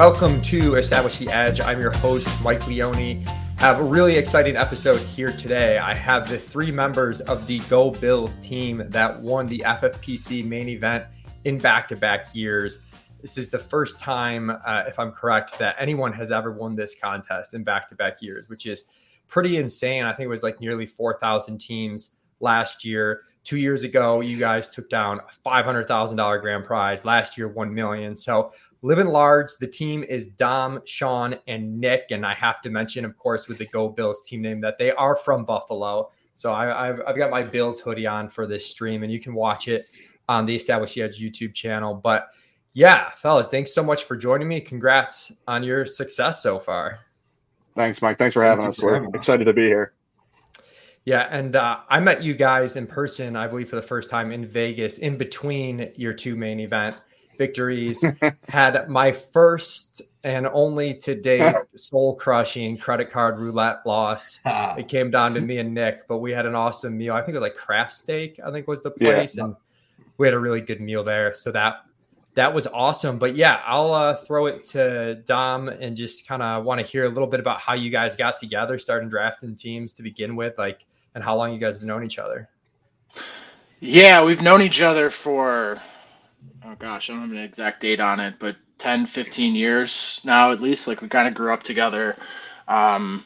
[0.00, 1.60] Welcome to Establish the Edge.
[1.60, 3.22] I'm your host, Mike Leone.
[3.58, 5.76] Have a really exciting episode here today.
[5.76, 10.70] I have the three members of the Go Bills team that won the FFPC main
[10.70, 11.04] event
[11.44, 12.86] in back to back years.
[13.20, 16.98] This is the first time, uh, if I'm correct, that anyone has ever won this
[16.98, 18.84] contest in back to back years, which is
[19.28, 20.04] pretty insane.
[20.04, 23.24] I think it was like nearly 4,000 teams last year.
[23.44, 27.04] Two years ago, you guys took down a $500,000 grand prize.
[27.04, 28.16] Last year, 1 million.
[28.16, 29.50] So living large.
[29.60, 32.06] The team is Dom, Sean, and Nick.
[32.10, 34.92] And I have to mention, of course, with the Go Bills team name, that they
[34.92, 36.10] are from Buffalo.
[36.34, 39.34] So I, have I've got my Bills hoodie on for this stream, and you can
[39.34, 39.86] watch it
[40.28, 41.94] on the Establish the Edge YouTube channel.
[41.94, 42.28] But
[42.72, 44.60] yeah, fellas, thanks so much for joining me.
[44.60, 47.00] Congrats on your success so far.
[47.76, 48.16] Thanks, Mike.
[48.18, 48.82] Thanks for having Thank us.
[48.82, 49.92] We're excited to be here.
[51.04, 54.32] Yeah, and uh, I met you guys in person, I believe, for the first time
[54.32, 56.96] in Vegas, in between your two main event
[57.40, 58.04] victories.
[58.48, 64.40] had my first and only to date soul crushing credit card roulette loss.
[64.44, 64.74] Ah.
[64.76, 67.14] It came down to me and Nick, but we had an awesome meal.
[67.14, 68.38] I think it was like craft steak.
[68.44, 69.44] I think was the place, yeah.
[69.44, 69.56] and
[70.18, 71.34] we had a really good meal there.
[71.34, 71.86] So that
[72.34, 73.18] that was awesome.
[73.18, 77.06] But yeah, I'll uh, throw it to Dom and just kind of want to hear
[77.06, 80.58] a little bit about how you guys got together, starting drafting teams to begin with,
[80.58, 82.50] like, and how long you guys have known each other.
[83.80, 85.80] Yeah, we've known each other for,
[86.64, 90.52] oh gosh, I don't have an exact date on it, but 10, 15 years now
[90.52, 90.86] at least.
[90.86, 92.16] Like, we kind of grew up together.
[92.68, 93.24] Um,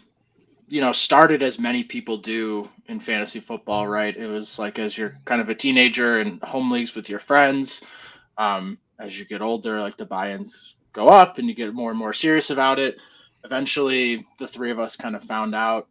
[0.69, 4.17] you know, started as many people do in fantasy football, right?
[4.17, 7.85] It was like as you're kind of a teenager in home leagues with your friends.
[8.39, 11.98] Um, as you get older, like the buy-ins go up and you get more and
[11.98, 12.97] more serious about it.
[13.45, 15.89] Eventually, the three of us kind of found out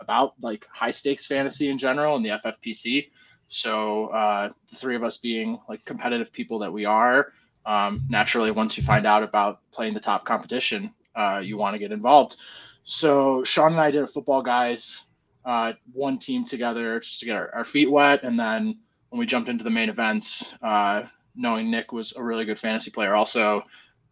[0.00, 3.08] about like high stakes fantasy in general and the FFPC.
[3.48, 7.32] So uh, the three of us being like competitive people that we are,
[7.64, 11.78] um, naturally, once you find out about playing the top competition, uh, you want to
[11.78, 12.36] get involved.
[12.84, 15.06] So Sean and I did a football guys
[15.46, 18.78] uh, one team together just to get our, our, feet wet, and then
[19.10, 21.02] when we jumped into the main events, uh,
[21.36, 23.14] knowing Nick was a really good fantasy player.
[23.14, 23.62] Also,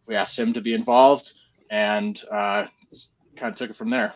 [0.05, 1.33] we asked him to be involved
[1.69, 2.65] and uh,
[3.35, 4.13] kind of took it from there.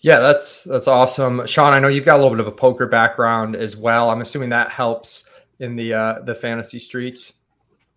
[0.00, 1.72] Yeah, that's that's awesome, Sean.
[1.72, 4.10] I know you've got a little bit of a poker background as well.
[4.10, 5.28] I'm assuming that helps
[5.58, 7.40] in the uh, the fantasy streets.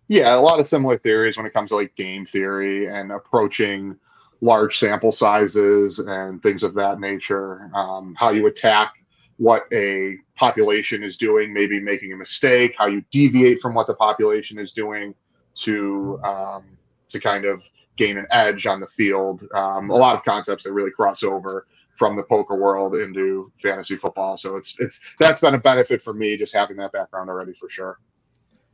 [0.08, 3.96] Yeah, a lot of similar theories when it comes to like game theory and approaching
[4.40, 7.70] large sample sizes and things of that nature.
[7.74, 8.94] Um, how you attack
[9.36, 13.94] what a population is doing, maybe making a mistake, how you deviate from what the
[13.94, 15.14] population is doing
[15.54, 16.64] to um,
[17.10, 17.62] to kind of
[17.96, 19.44] gain an edge on the field.
[19.54, 23.96] Um, a lot of concepts that really cross over from the poker world into fantasy
[23.96, 24.36] football.
[24.36, 27.68] So it's it's that's been a benefit for me just having that background already for
[27.68, 27.98] sure.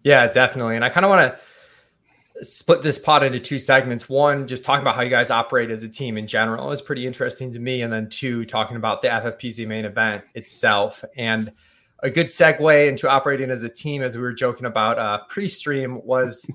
[0.02, 0.76] Yeah, definitely.
[0.76, 4.08] And I kind of want to split this pot into two segments.
[4.08, 7.06] One, just talking about how you guys operate as a team in general is pretty
[7.06, 7.82] interesting to me.
[7.82, 11.04] And then two, talking about the FFPC main event itself.
[11.16, 11.52] And
[12.00, 16.00] a good segue into operating as a team, as we were joking about uh, pre-stream,
[16.04, 16.48] was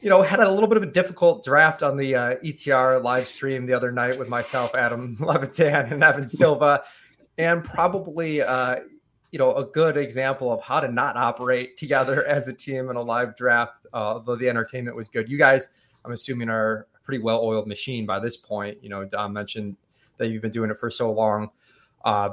[0.00, 3.28] you know had a little bit of a difficult draft on the uh, ETR live
[3.28, 6.82] stream the other night with myself, Adam Levitan, and Evan Silva,
[7.38, 8.80] and probably uh,
[9.30, 12.96] you know a good example of how to not operate together as a team in
[12.96, 13.86] a live draft.
[13.92, 15.68] Uh, although the entertainment was good, you guys,
[16.04, 18.78] I'm assuming, are a pretty well-oiled machine by this point.
[18.82, 19.76] You know, Dom mentioned
[20.16, 21.50] that you've been doing it for so long.
[22.04, 22.30] Uh,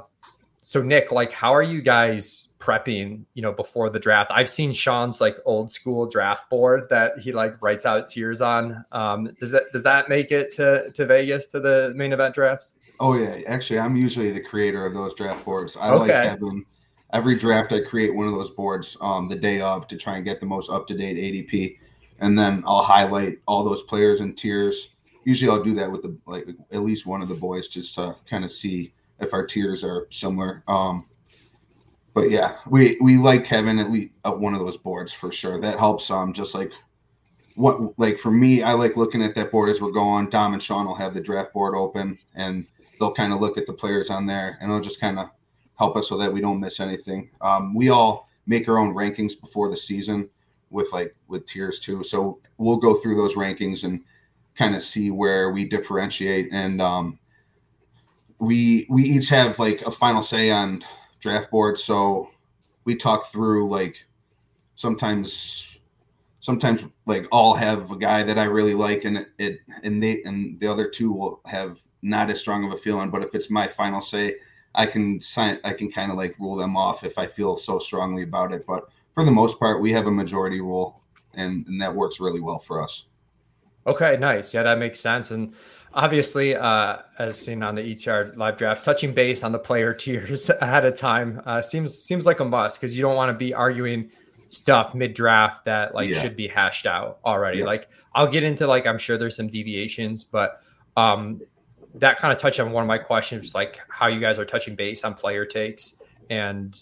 [0.68, 3.24] so Nick, like, how are you guys prepping?
[3.36, 4.32] You know, before the draft.
[4.34, 8.84] I've seen Sean's like old school draft board that he like writes out tiers on.
[8.92, 12.74] Um, does that does that make it to to Vegas to the main event drafts?
[13.00, 15.78] Oh yeah, actually, I'm usually the creator of those draft boards.
[15.78, 16.00] I okay.
[16.00, 16.66] like having
[17.14, 20.26] every draft I create one of those boards um, the day of to try and
[20.26, 21.78] get the most up to date ADP,
[22.20, 24.90] and then I'll highlight all those players and tiers.
[25.24, 28.18] Usually, I'll do that with the like at least one of the boys just to
[28.30, 30.64] kind of see if our tiers are similar.
[30.68, 31.06] Um,
[32.14, 35.62] but yeah, we we like Kevin at least one of those boards for sure.
[35.62, 36.10] That helps.
[36.10, 36.72] Um, just like
[37.56, 40.30] what like for me, I like looking at that board as we're going.
[40.30, 42.66] Dom and Sean will have the draft board open, and
[43.00, 45.30] they'll kind of look at the players on there, and they'll just kind of
[45.78, 47.30] help us so that we don't miss anything.
[47.42, 50.30] Um, we all make our own rankings before the season
[50.70, 52.04] with like with tiers too.
[52.04, 54.02] So we'll go through those rankings and
[54.58, 57.20] kind of see where we differentiate and um,
[58.40, 60.84] we we each have like a final say on
[61.20, 61.80] draft board.
[61.80, 62.30] So
[62.86, 63.96] we talk through like
[64.76, 65.78] sometimes
[66.40, 70.24] sometimes like I'll have a guy that I really like and it, it and they
[70.24, 73.10] and the other two will have not as strong of a feeling.
[73.10, 74.36] But if it's my final say,
[74.76, 77.80] I can sign, I can kind of like rule them off if I feel so
[77.80, 78.66] strongly about it.
[78.68, 81.02] But for the most part, we have a majority rule,
[81.34, 83.08] and, and that works really well for us.
[83.88, 84.54] Okay, nice.
[84.54, 85.32] Yeah, that makes sense.
[85.32, 85.54] And
[85.94, 90.50] obviously, uh, as seen on the ETR live draft, touching base on the player tiers
[90.62, 93.54] ahead of time uh, seems seems like a must because you don't want to be
[93.54, 94.12] arguing
[94.50, 96.22] stuff mid draft that like yeah.
[96.22, 97.60] should be hashed out already.
[97.60, 97.66] Yeah.
[97.66, 100.62] Like I'll get into like I'm sure there's some deviations, but
[100.96, 101.42] um,
[101.96, 104.76] that kind of touched on one of my questions, like how you guys are touching
[104.76, 106.82] base on player takes and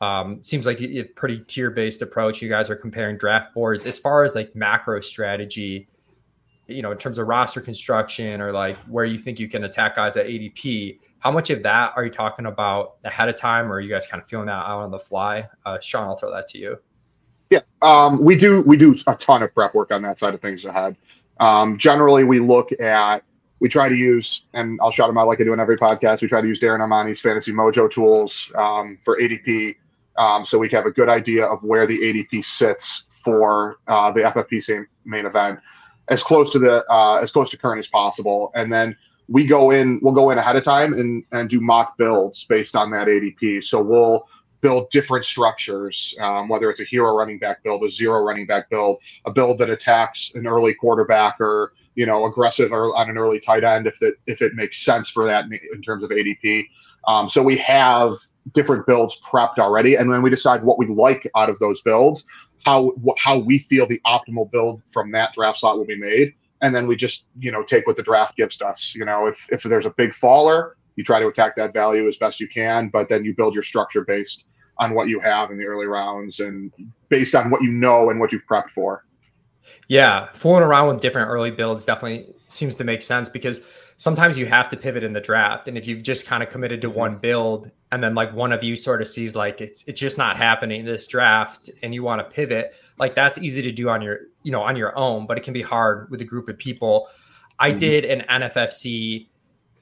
[0.00, 2.42] um, seems like a pretty tier based approach.
[2.42, 5.88] You guys are comparing draft boards as far as like macro strategy,
[6.72, 9.96] you know, in terms of roster construction or like where you think you can attack
[9.96, 10.98] guys at ADP.
[11.18, 14.06] How much of that are you talking about ahead of time, or are you guys
[14.06, 15.48] kind of feeling that out on the fly?
[15.64, 16.78] Uh, Sean, I'll throw that to you.
[17.50, 20.40] Yeah, um, we do we do a ton of prep work on that side of
[20.40, 20.96] things ahead.
[21.38, 23.22] Um, generally, we look at
[23.60, 26.22] we try to use, and I'll shout them out like I do in every podcast.
[26.22, 29.76] We try to use Darren Armani's Fantasy Mojo tools um, for ADP
[30.16, 34.20] um, so we have a good idea of where the ADP sits for uh, the
[34.20, 35.60] FFPC main event,
[36.08, 38.96] as close to the uh, as close to current as possible, and then
[39.28, 40.00] we go in.
[40.02, 43.62] We'll go in ahead of time and and do mock builds based on that ADP.
[43.62, 44.26] So we'll
[44.60, 48.70] build different structures, um, whether it's a hero running back build, a zero running back
[48.70, 53.18] build, a build that attacks an early quarterback or you know aggressive or on an
[53.18, 55.44] early tight end if it if it makes sense for that
[55.74, 56.66] in terms of ADP.
[57.08, 58.16] Um, so we have
[58.52, 62.24] different builds prepped already, and then we decide what we like out of those builds,
[62.64, 66.74] how how we feel the optimal build from that draft slot will be made, and
[66.74, 68.94] then we just you know take what the draft gives us.
[68.94, 72.16] You know, if if there's a big faller, you try to attack that value as
[72.16, 74.44] best you can, but then you build your structure based
[74.78, 76.72] on what you have in the early rounds and
[77.08, 79.04] based on what you know and what you've prepped for.
[79.88, 83.60] Yeah, fooling around with different early builds definitely seems to make sense because
[84.02, 85.68] sometimes you have to pivot in the draft.
[85.68, 88.64] And if you've just kind of committed to one build and then like one of
[88.64, 92.18] you sort of sees like it's it's just not happening this draft and you want
[92.18, 95.38] to pivot, like that's easy to do on your, you know, on your own, but
[95.38, 97.06] it can be hard with a group of people.
[97.60, 97.78] I mm-hmm.
[97.78, 99.28] did an NFFC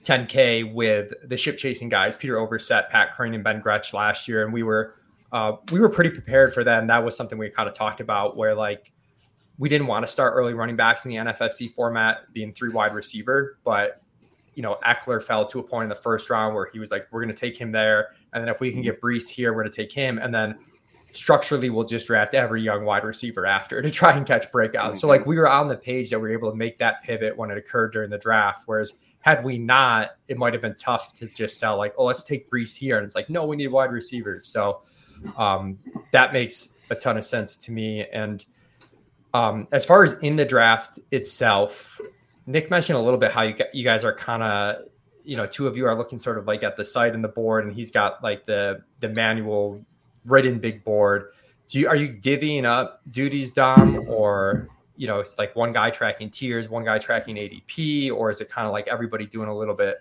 [0.04, 4.44] 10K with the ship chasing guys, Peter Overzet, Pat Kerrane, and Ben Gretch last year.
[4.44, 4.96] And we were
[5.32, 6.88] uh, we were pretty prepared for them.
[6.88, 8.92] That was something we kind of talked about where like
[9.56, 12.92] we didn't want to start early running backs in the NFFC format, being three wide
[12.92, 14.02] receiver, but
[14.54, 17.06] you know, Ekeler fell to a point in the first round where he was like,
[17.10, 18.08] we're going to take him there.
[18.32, 20.18] And then if we can get Breece here, we're going to take him.
[20.18, 20.58] And then
[21.12, 24.74] structurally, we'll just draft every young wide receiver after to try and catch breakouts.
[24.74, 24.96] Mm-hmm.
[24.96, 27.36] So, like, we were on the page that we were able to make that pivot
[27.36, 28.64] when it occurred during the draft.
[28.66, 32.22] Whereas, had we not, it might have been tough to just sell, like, oh, let's
[32.22, 32.96] take Breece here.
[32.96, 34.48] And it's like, no, we need wide receivers.
[34.48, 34.82] So,
[35.36, 35.78] um,
[36.12, 38.06] that makes a ton of sense to me.
[38.12, 38.44] And
[39.34, 42.00] um, as far as in the draft itself,
[42.46, 44.86] Nick mentioned a little bit how you you guys are kind of
[45.24, 47.28] you know two of you are looking sort of like at the site and the
[47.28, 49.84] board, and he's got like the the manual
[50.24, 51.32] written big board.
[51.68, 55.90] Do you are you divvying up duties, Dom, or you know it's like one guy
[55.90, 59.56] tracking tiers, one guy tracking ADP, or is it kind of like everybody doing a
[59.56, 59.98] little bit?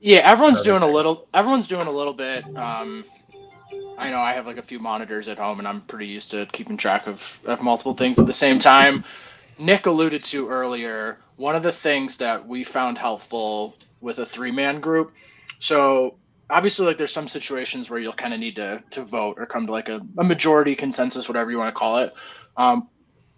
[0.00, 1.28] Yeah, everyone's doing a little.
[1.32, 2.44] Everyone's doing a little bit.
[2.56, 3.04] Um,
[3.98, 6.46] I know I have like a few monitors at home, and I'm pretty used to
[6.46, 9.04] keeping track of, of multiple things at the same time.
[9.62, 14.50] Nick alluded to earlier, one of the things that we found helpful with a three
[14.50, 15.12] man group.
[15.60, 16.16] So
[16.50, 19.66] obviously, like there's some situations where you'll kind of need to to vote or come
[19.66, 22.12] to like a, a majority consensus, whatever you want to call it.
[22.56, 22.88] Um,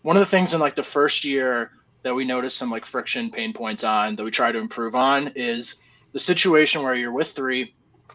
[0.00, 1.72] one of the things in like the first year
[2.02, 5.32] that we noticed some like friction pain points on that we try to improve on
[5.36, 5.76] is
[6.12, 7.74] the situation where you're with three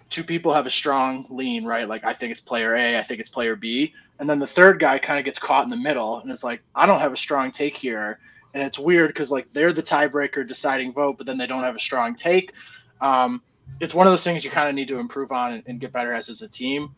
[0.09, 1.87] two people have a strong lean, right?
[1.87, 4.79] Like I think it's player A, I think it's player B, and then the third
[4.79, 7.17] guy kind of gets caught in the middle, and it's like I don't have a
[7.17, 8.19] strong take here,
[8.53, 11.75] and it's weird because like they're the tiebreaker deciding vote, but then they don't have
[11.75, 12.53] a strong take.
[13.01, 13.41] Um,
[13.79, 15.93] it's one of those things you kind of need to improve on and, and get
[15.93, 16.95] better as as a team.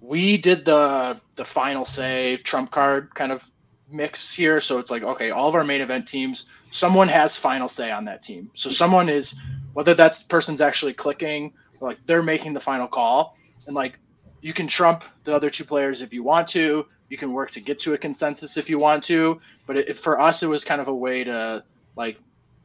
[0.00, 3.48] We did the the final say trump card kind of
[3.90, 7.68] mix here, so it's like okay, all of our main event teams, someone has final
[7.68, 8.50] say on that team.
[8.54, 9.40] So someone is
[9.74, 13.36] whether that person's actually clicking like they're making the final call
[13.66, 13.98] and like
[14.40, 16.86] you can trump the other two players if you want to.
[17.08, 19.40] You can work to get to a consensus if you want to.
[19.66, 21.64] But it, for us it was kind of a way to
[21.96, 22.18] like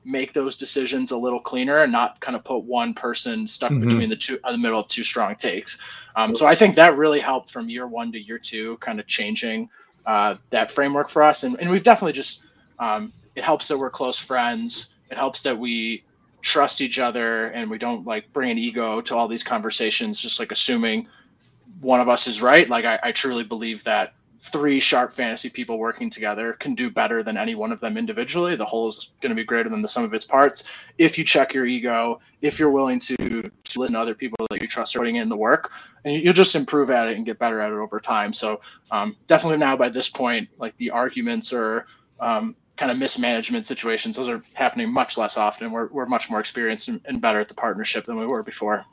[0.06, 3.88] make those decisions a little cleaner and not kind of put one person stuck mm-hmm.
[3.88, 5.80] between the two in the middle of two strong takes.
[6.16, 9.08] Um, so i think that really helped from year one to year two kind of
[9.08, 9.70] changing
[10.06, 11.44] uh, that framework for us.
[11.44, 12.44] And, and we've definitely just
[12.80, 14.96] um, it helps that we're close friends.
[15.10, 16.04] It helps that we
[16.42, 20.40] trust each other and we don't like bring an ego to all these conversations just
[20.40, 21.08] like assuming
[21.84, 25.78] one of us is right like i, I truly believe that three sharp fantasy people
[25.78, 29.30] working together can do better than any one of them individually the whole is going
[29.30, 32.60] to be greater than the sum of its parts if you check your ego if
[32.60, 35.38] you're willing to, to listen to other people that you trust are putting in the
[35.38, 35.72] work
[36.04, 38.60] and you'll just improve at it and get better at it over time so
[38.92, 41.86] um, definitely now by this point like the arguments are
[42.20, 44.16] um, kind of mismanagement situations.
[44.16, 45.72] Those are happening much less often.
[45.72, 48.86] We're, we're much more experienced and, and better at the partnership than we were before.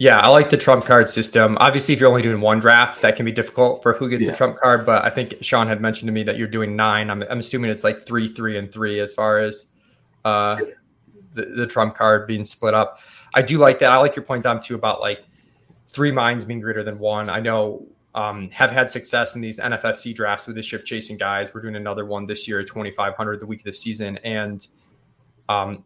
[0.00, 1.58] Yeah, I like the trump card system.
[1.60, 4.30] Obviously, if you're only doing one draft, that can be difficult for who gets yeah.
[4.30, 4.86] the trump card.
[4.86, 7.10] But I think Sean had mentioned to me that you're doing nine.
[7.10, 9.66] I'm, I'm assuming it's like three, three, and three as far as
[10.24, 10.56] uh,
[11.34, 12.98] the, the trump card being split up.
[13.34, 13.92] I do like that.
[13.92, 15.22] I like your point, Dom, too, about like
[15.86, 17.28] three minds being greater than one.
[17.28, 21.52] I know um, have had success in these NFFC drafts with the ship chasing guys.
[21.52, 24.16] We're doing another one this year, 2,500 the week of the season.
[24.24, 24.66] And
[25.50, 25.84] um,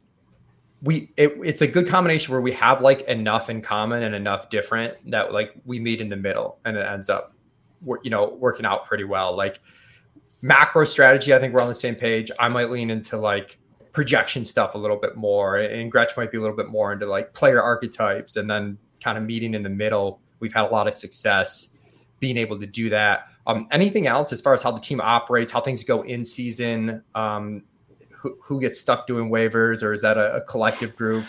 [0.85, 4.51] we it, it's a good combination where we have like enough in common and enough
[4.51, 7.35] different that like we meet in the middle and it ends up
[8.03, 9.37] you know working out pretty well.
[9.37, 9.61] Like
[10.43, 12.31] macro strategy i think we're on the same page.
[12.39, 13.59] I might lean into like
[13.93, 17.07] projection stuff a little bit more and gretch might be a little bit more into
[17.07, 20.21] like player archetypes and then kind of meeting in the middle.
[20.41, 21.75] We've had a lot of success
[22.21, 23.29] being able to do that.
[23.47, 27.05] Um, anything else as far as how the team operates how things go in season
[27.15, 27.63] um,
[28.43, 31.25] who, gets stuck doing waivers, or is that a, a collective group?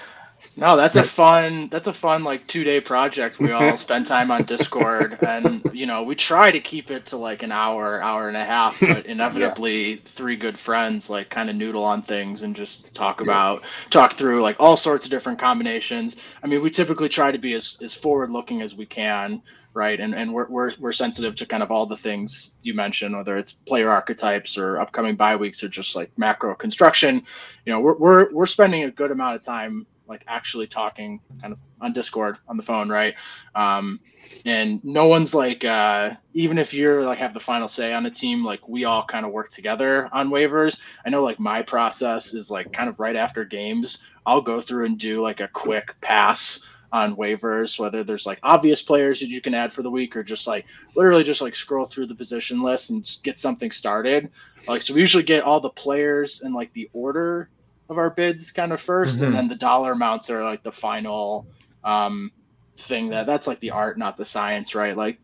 [0.58, 1.68] No, that's a fun.
[1.70, 3.40] That's a fun like two day project.
[3.40, 7.18] We all spend time on Discord, and you know we try to keep it to
[7.18, 8.80] like an hour, hour and a half.
[8.80, 10.00] But inevitably, yeah.
[10.06, 14.42] three good friends like kind of noodle on things and just talk about, talk through
[14.42, 16.18] like all sorts of different combinations.
[16.44, 19.42] I mean, we typically try to be as as forward looking as we can
[19.76, 20.00] right?
[20.00, 23.38] And and we're, we're we're sensitive to kind of all the things you mentioned, whether
[23.38, 27.24] it's player archetypes or upcoming bye weeks or just like macro construction.
[27.66, 31.54] You know, we're we're we're spending a good amount of time like actually talking kind
[31.54, 33.16] of on Discord on the phone, right?
[33.54, 34.00] Um,
[34.46, 38.12] and no one's like uh, even if you're like have the final say on a
[38.12, 40.80] team, like we all kind of work together on waivers.
[41.06, 44.86] I know like my process is like kind of right after games, I'll go through
[44.86, 49.42] and do like a quick pass on waivers, whether there's like obvious players that you
[49.42, 52.62] can add for the week or just like literally just like scroll through the position
[52.62, 54.32] list and just get something started.
[54.68, 57.50] Like, so we usually get all the players and like the order
[57.90, 59.24] of our bids kind of 1st mm-hmm.
[59.26, 61.48] and then the dollar amounts are like the final
[61.84, 62.32] um,
[62.78, 64.96] thing that that's like the art, not the science, right?
[64.96, 65.20] Like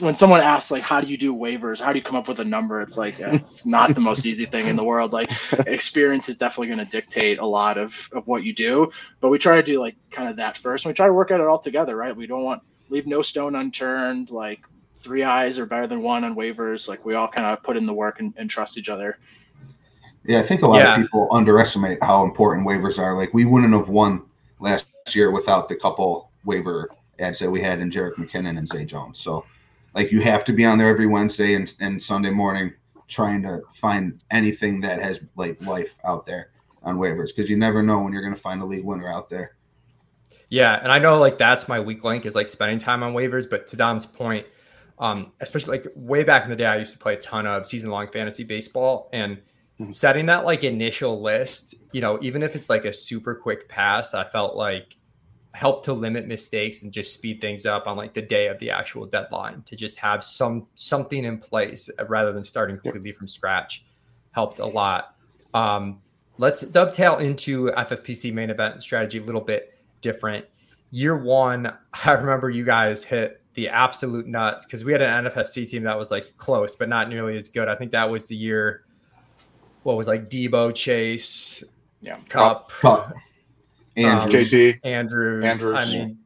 [0.00, 1.80] when someone asks like how do you do waivers?
[1.80, 2.80] How do you come up with a number?
[2.80, 5.12] It's like it's not the most easy thing in the world.
[5.12, 5.30] Like
[5.66, 9.38] experience is definitely going to dictate a lot of of what you do but we
[9.38, 11.46] try to do like kind of that first and we try to work at it
[11.46, 12.16] all together right?
[12.16, 14.60] We don't want leave no stone unturned like
[14.96, 16.88] three eyes are better than one on waivers.
[16.88, 19.18] Like we all kind of put in the work and, and trust each other
[20.24, 20.94] yeah i think a lot yeah.
[20.94, 24.22] of people underestimate how important waivers are like we wouldn't have won
[24.60, 28.84] last year without the couple waiver ads that we had in Jerick McKinnon and Zay
[28.84, 29.18] Jones.
[29.18, 29.44] So
[29.94, 32.72] like you have to be on there every Wednesday and, and Sunday morning
[33.08, 36.50] trying to find anything that has like life out there
[36.82, 39.30] on waivers because you never know when you're going to find a league winner out
[39.30, 39.54] there.
[40.48, 43.48] Yeah, and I know like that's my weak link is like spending time on waivers,
[43.48, 44.46] but to Dom's point,
[44.98, 47.66] um, especially like way back in the day, I used to play a ton of
[47.66, 49.40] season long fantasy baseball and
[49.80, 49.90] mm-hmm.
[49.90, 54.14] setting that like initial list, you know, even if it's like a super quick pass,
[54.14, 54.96] I felt like
[55.54, 58.70] helped to limit mistakes and just speed things up on like the day of the
[58.70, 63.84] actual deadline to just have some something in place rather than starting completely from scratch
[64.32, 65.14] helped a lot.
[65.54, 66.00] Um,
[66.38, 70.44] let's dovetail into ffpc main event strategy a little bit different.
[70.90, 71.72] Year one
[72.04, 75.96] i remember you guys hit the absolute nuts because we had an nffc team that
[75.96, 77.68] was like close but not nearly as good.
[77.68, 78.84] I think that was the year
[79.84, 81.62] what was like Deebo chase
[82.00, 83.14] yeah Kupp, Kupp.
[83.96, 84.52] Andrews.
[84.52, 85.44] Um, JT Andrews.
[85.44, 85.74] Andrews.
[85.74, 86.18] I mean,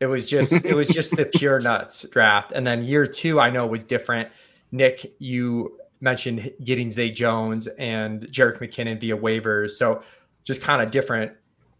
[0.00, 2.52] it was just it was just the pure nuts draft.
[2.52, 4.28] And then year two, I know was different.
[4.72, 9.70] Nick, you mentioned getting Zay Jones and Jerick McKinnon via waivers.
[9.72, 10.02] So
[10.44, 11.32] just kind of different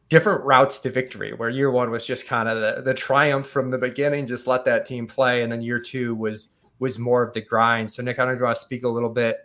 [0.08, 3.70] different routes to victory where year one was just kind of the, the triumph from
[3.70, 6.48] the beginning just let that team play and then year two was
[6.80, 9.08] was more of the grind so nick i don't know want to speak a little
[9.08, 9.38] bit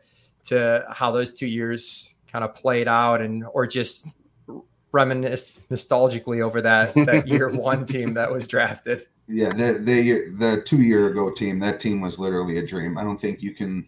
[0.46, 4.18] to how those two years kind of played out and or just
[4.92, 9.06] reminisce nostalgically over that that year one team that was drafted.
[9.28, 12.98] Yeah, the the the two year ago team, that team was literally a dream.
[12.98, 13.88] I don't think you can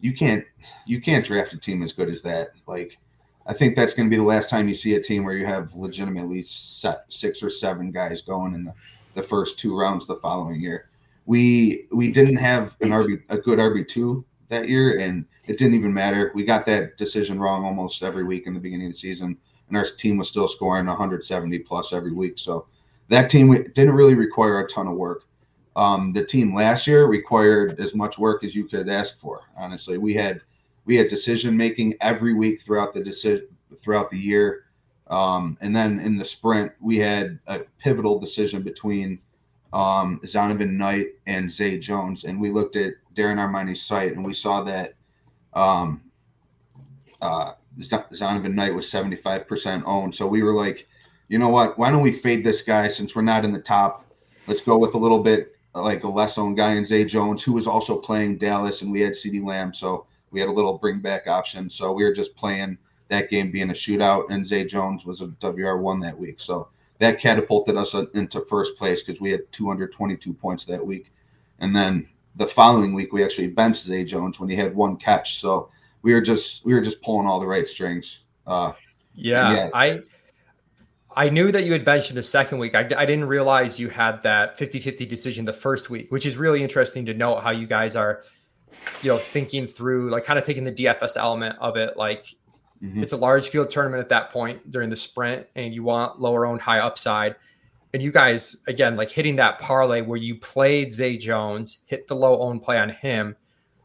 [0.00, 0.44] you can't
[0.86, 2.50] you can't draft a team as good as that.
[2.66, 2.98] Like
[3.46, 5.46] I think that's going to be the last time you see a team where you
[5.46, 8.74] have legitimately set six or seven guys going in the,
[9.14, 10.88] the first two rounds the following year.
[11.26, 15.74] We we didn't have an RB a good RB two that year, and it didn't
[15.74, 16.32] even matter.
[16.34, 19.76] We got that decision wrong almost every week in the beginning of the season and
[19.76, 22.38] our team was still scoring 170 plus every week.
[22.38, 22.66] So
[23.08, 25.24] that team didn't really require a ton of work.
[25.76, 29.40] Um, the team last year required as much work as you could ask for.
[29.56, 30.40] Honestly, we had
[30.84, 33.48] we had decision making every week throughout the decision
[33.82, 34.66] throughout the year,
[35.08, 39.18] um, and then in the sprint we had a pivotal decision between
[39.72, 44.32] um, Zonovan Knight and Zay Jones, and we looked at Darren Armani's site and we
[44.32, 44.93] saw that
[45.54, 46.02] um,
[47.20, 50.14] Uh, Zonovan Knight was 75% owned.
[50.14, 50.86] So we were like,
[51.28, 51.78] you know what?
[51.78, 54.04] Why don't we fade this guy since we're not in the top?
[54.46, 57.52] Let's go with a little bit like a less owned guy in Zay Jones, who
[57.52, 59.72] was also playing Dallas, and we had CeeDee Lamb.
[59.74, 61.70] So we had a little bring back option.
[61.70, 65.28] So we were just playing that game being a shootout, and Zay Jones was a
[65.40, 66.40] WR1 that week.
[66.40, 66.68] So
[66.98, 71.10] that catapulted us into first place because we had 222 points that week.
[71.58, 75.40] And then the following week, we actually benched Zay Jones when he had one catch.
[75.40, 75.70] So
[76.02, 78.20] we were just we were just pulling all the right strings.
[78.46, 78.72] Uh,
[79.14, 80.02] yeah, yeah, I
[81.16, 82.74] I knew that you had benched him the second week.
[82.74, 86.62] I, I didn't realize you had that 50-50 decision the first week, which is really
[86.62, 88.24] interesting to note how you guys are,
[89.02, 91.96] you know, thinking through like kind of taking the DFS element of it.
[91.96, 92.26] Like
[92.82, 93.02] mm-hmm.
[93.02, 96.46] it's a large field tournament at that point during the sprint, and you want lower
[96.46, 97.36] owned high upside.
[97.94, 102.14] And you guys again like hitting that parlay where you played Zay Jones, hit the
[102.14, 103.36] low own play on him,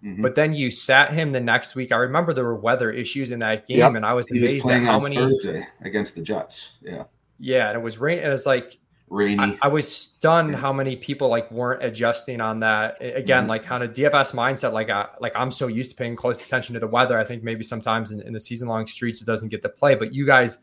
[0.04, 0.22] Mm-hmm.
[0.22, 1.92] But then you sat him the next week.
[1.92, 3.96] I remember there were weather issues in that game, yep.
[3.96, 6.72] and I was amazed was at how many Thursday against the Jets.
[6.82, 7.04] Yeah,
[7.38, 8.20] yeah, and it was rain.
[8.20, 8.78] It was like
[9.10, 9.39] rainy.
[9.39, 12.98] I, I was stunned how many people like weren't adjusting on that.
[13.01, 13.50] Again, mm-hmm.
[13.50, 14.72] like kind of DFS mindset.
[14.72, 17.20] Like, I, like I'm so used to paying close attention to the weather.
[17.20, 19.96] I think maybe sometimes in, in the season long streets it doesn't get to play.
[19.96, 20.60] But you guys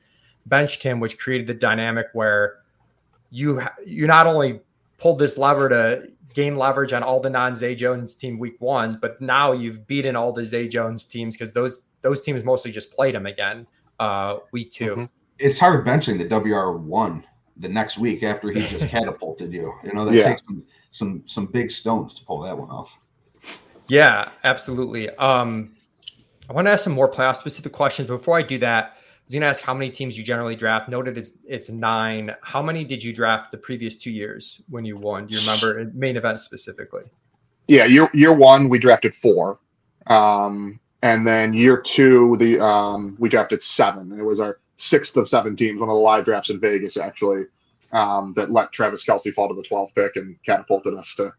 [0.47, 2.61] benched him, which created the dynamic where
[3.30, 4.61] you you not only
[4.99, 8.99] pulled this lever to gain leverage on all the non Zay Jones team week one,
[9.00, 12.92] but now you've beaten all the Zay Jones teams because those those teams mostly just
[12.92, 13.66] played him again
[13.99, 15.04] uh, week 2 mm-hmm.
[15.38, 17.26] It's hard benching the WR one
[17.59, 19.73] the next week after he just catapulted you.
[19.85, 20.28] You know that yeah.
[20.28, 22.90] takes some, some some big stones to pull that one off.
[23.88, 25.11] Yeah, absolutely.
[25.11, 25.73] Um,
[26.49, 28.09] I want to ask some more playoff specific questions.
[28.09, 28.96] Before I do that,
[29.26, 30.88] was going to ask how many teams you generally draft.
[30.88, 32.35] Noted it's it's nine.
[32.42, 35.26] How many did you draft the previous two years when you won?
[35.26, 37.03] Do you remember main event specifically?
[37.66, 39.59] Yeah, year year one we drafted four,
[40.07, 44.16] um, and then year two the um, we drafted seven.
[44.18, 45.81] It was our sixth of seven teams.
[45.81, 47.46] One of the live drafts in Vegas actually
[47.92, 51.33] um, that let Travis Kelce fall to the 12th pick and catapulted us to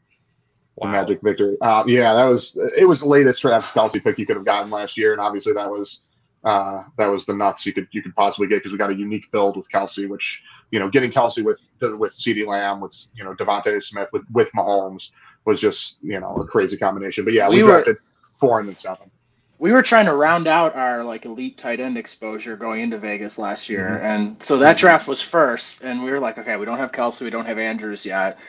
[0.76, 0.92] wow.
[0.92, 1.58] Magic victory.
[1.62, 2.86] Uh, yeah, that was it.
[2.86, 5.70] Was the latest Travis Kelce pick you could have gotten last year, and obviously that
[5.70, 6.07] was
[6.48, 8.96] uh, that was the nuts you could you could possibly get because we got a
[8.96, 13.26] unique build with Kelce, which you know getting Kelce with with CeeDee Lamb, with you
[13.26, 15.10] know DeVonta Smith, with with Mahomes
[15.44, 17.26] was just you know a crazy combination.
[17.26, 18.02] But yeah, we, we drafted were,
[18.36, 19.12] four and then seven.
[19.60, 23.38] We were trying to round out our like elite tight end exposure going into Vegas
[23.38, 24.06] last year, mm-hmm.
[24.06, 27.24] and so that draft was first, and we were like, okay, we don't have Kelce,
[27.24, 28.40] we don't have Andrews yet.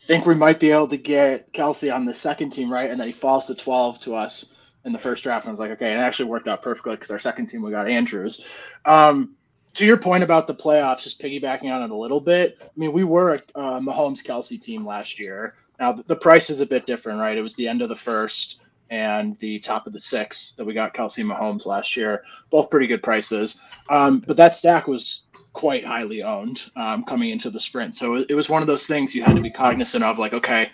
[0.00, 2.90] Think we might be able to get Kelce on the second team, right?
[2.90, 4.52] And then he falls to twelve to us
[4.86, 5.44] in the first draft.
[5.44, 7.62] And I was like, okay, and it actually worked out perfectly because our second team
[7.62, 8.46] we got Andrews.
[8.86, 9.34] Um,
[9.74, 12.56] to your point about the playoffs, just piggybacking on it a little bit.
[12.62, 15.54] I mean, we were a Mahomes Kelce team last year.
[15.78, 17.36] Now the, the, price is a bit different, right?
[17.36, 20.72] It was the end of the first and the top of the sixth that we
[20.72, 22.22] got Kelce Mahomes last year.
[22.48, 27.50] Both pretty good prices, um, but that stack was quite highly owned um, coming into
[27.50, 27.96] the sprint.
[27.96, 30.18] So it, it was one of those things you had to be cognizant of.
[30.18, 30.70] Like, okay,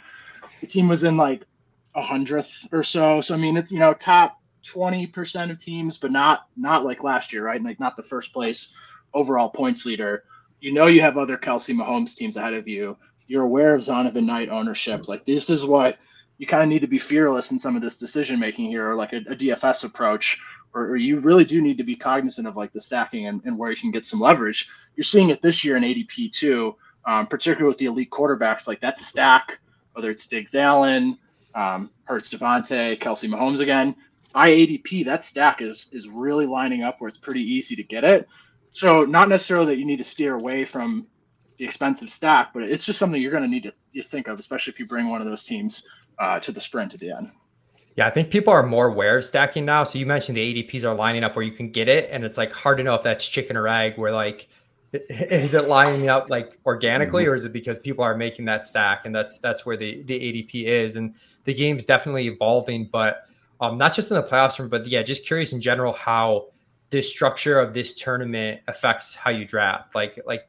[0.61, 1.43] the team was in like
[1.95, 3.21] a hundredth or so.
[3.21, 7.03] So I mean, it's you know top twenty percent of teams, but not not like
[7.05, 7.63] last year, right?
[7.63, 8.77] Like not the first place
[9.15, 10.25] overall points leader.
[10.61, 12.97] You know, you have other Kelce Mahomes teams ahead of you.
[13.27, 15.09] You're aware of Zonovan Knight ownership.
[15.09, 15.99] Like this is what
[16.39, 18.95] you kind of need to be fearless in some of this decision making here, or
[18.95, 20.43] like a, a DFS approach,
[20.75, 23.71] or, you really do need to be cognizant of like the stacking and, and where
[23.71, 24.69] you can get some leverage.
[24.97, 28.67] You're seeing it this year in ADP too, um, particularly with the elite quarterbacks.
[28.67, 29.59] Like that stack,
[29.93, 31.19] whether it's Diggs Allen,
[31.55, 33.97] um, Hurts Kelce Mahomes again.
[34.35, 38.27] IADP, that stack is is really lining up where it's pretty easy to get it.
[38.73, 41.07] So not necessarily that you need to steer away from
[41.59, 44.73] the expensive stack, but it's just something you're going to need to think of, especially
[44.73, 45.87] if you bring one of those teams
[46.19, 47.31] uh, to the sprint at the end.
[47.97, 49.85] Yeah, I think people are more aware of stacking now.
[49.85, 52.39] So you mentioned the ADPs are lining up where you can get it, and it's
[52.39, 53.99] like hard to know if that's chicken or egg.
[53.99, 54.49] Where like,
[55.09, 57.33] is it lining up like organically, mm-hmm.
[57.33, 60.19] or is it because people are making that stack, and that's that's where the the
[60.19, 63.27] ADP is, and the game's definitely evolving, but
[63.61, 66.49] um, not just in the playoffs, room, but yeah, just curious in general how
[66.91, 69.95] this structure of this tournament affects how you draft.
[69.95, 70.49] Like, like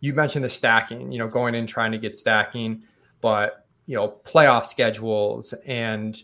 [0.00, 2.82] you mentioned the stacking, you know, going in trying to get stacking,
[3.20, 6.22] but you know, playoff schedules and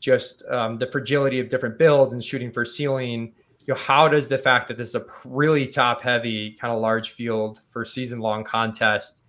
[0.00, 3.34] just um, the fragility of different builds and shooting for ceiling.
[3.66, 6.80] You know, how does the fact that this is a really top heavy kind of
[6.80, 9.22] large field for season long contest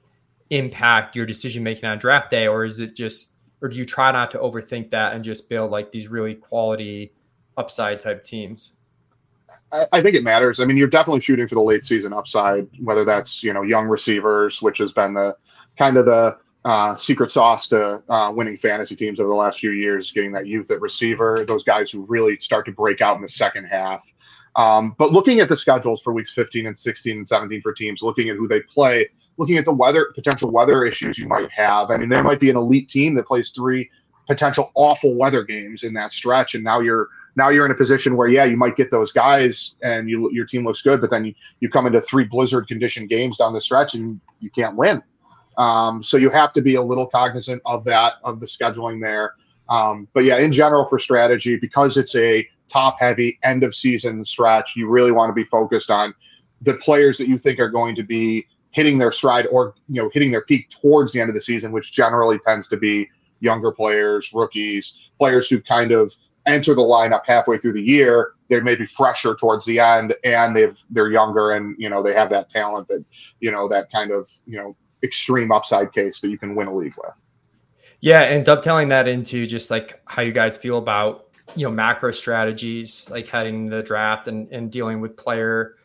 [0.49, 4.11] impact your decision making on draft day, or is it just or do you try
[4.11, 7.13] not to overthink that and just build like these really quality
[7.57, 8.75] upside type teams?
[9.91, 10.59] I, think it matters.
[10.59, 13.87] I mean, you're definitely shooting for the late season upside, whether that's you know young
[13.87, 15.35] receivers, which has been the
[15.77, 19.71] kind of the uh, secret sauce to uh, winning fantasy teams over the last few
[19.71, 23.21] years, getting that youth at receiver, those guys who really start to break out in
[23.21, 24.07] the second half.
[24.55, 28.03] Um, but looking at the schedules for weeks 15 and 16 and 17 for teams,
[28.03, 31.89] looking at who they play, looking at the weather, potential weather issues you might have.
[31.89, 33.89] I mean, there might be an elite team that plays three
[34.27, 38.15] potential awful weather games in that stretch, and now you're now you're in a position
[38.15, 41.25] where yeah, you might get those guys, and you your team looks good, but then
[41.25, 45.01] you, you come into three blizzard condition games down the stretch, and you can't win.
[45.57, 49.35] Um, so you have to be a little cognizant of that, of the scheduling there.
[49.69, 54.23] Um, but yeah, in general for strategy, because it's a top heavy end of season
[54.25, 56.13] stretch, you really want to be focused on
[56.61, 60.09] the players that you think are going to be hitting their stride or you know
[60.13, 63.07] hitting their peak towards the end of the season, which generally tends to be
[63.39, 66.13] younger players, rookies, players who kind of
[66.45, 68.33] enter the lineup halfway through the year.
[68.49, 72.13] They may be fresher towards the end, and they've they're younger, and you know they
[72.13, 73.03] have that talent that
[73.39, 76.75] you know that kind of you know extreme upside case that you can win a
[76.75, 77.29] league with.
[77.99, 81.22] Yeah, and dovetailing that into just like how you guys feel about
[81.55, 85.75] you know macro strategies, like heading the draft and, and dealing with player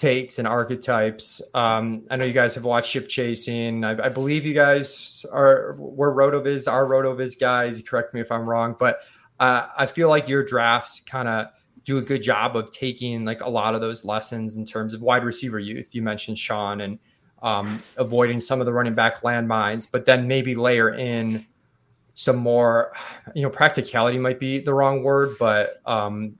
[0.00, 1.42] takes and archetypes.
[1.54, 3.84] Um, I know you guys have watched Ship Chasing.
[3.84, 7.80] I, I believe you guys are we're Rotoviz, our Rotoviz guys.
[7.82, 9.00] Correct me if I'm wrong, but
[9.38, 11.48] uh, I feel like your drafts kind of
[11.84, 15.02] do a good job of taking like a lot of those lessons in terms of
[15.02, 15.94] wide receiver youth.
[15.94, 16.98] You mentioned Sean and
[17.42, 21.46] um, avoiding some of the running back landmines, but then maybe layer in
[22.14, 22.92] some more,
[23.34, 26.36] you know, practicality might be the wrong word, but um,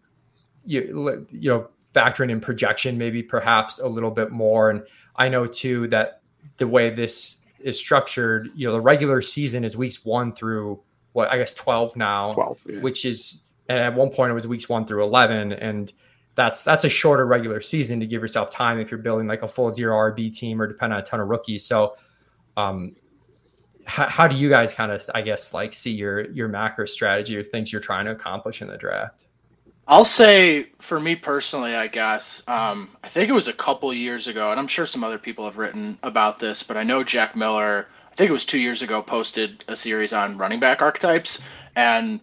[0.64, 4.70] you you know, factoring in projection maybe perhaps a little bit more.
[4.70, 4.82] And
[5.16, 6.22] I know too that
[6.56, 10.80] the way this is structured, you know, the regular season is weeks one through
[11.12, 12.80] what I guess twelve now, 12, yeah.
[12.80, 15.92] which is and at one point it was weeks one through eleven, and
[16.34, 19.48] that's that's a shorter regular season to give yourself time if you're building like a
[19.48, 21.64] full zero RB team or depend on a ton of rookies.
[21.64, 21.96] So,
[22.56, 22.96] um,
[23.86, 27.36] how, how do you guys kind of, I guess, like see your your macro strategy
[27.36, 29.26] or things you're trying to accomplish in the draft?
[29.88, 34.28] I'll say for me personally, I guess um, I think it was a couple years
[34.28, 37.34] ago, and I'm sure some other people have written about this, but I know Jack
[37.34, 37.88] Miller.
[38.10, 39.02] I think it was two years ago.
[39.02, 41.42] Posted a series on running back archetypes,
[41.74, 42.20] and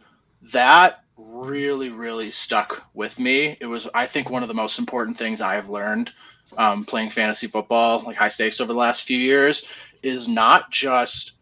[0.53, 3.57] that really, really stuck with me.
[3.59, 6.11] It was, I think, one of the most important things I have learned
[6.57, 9.67] um, playing fantasy football, like high stakes over the last few years,
[10.03, 11.33] is not just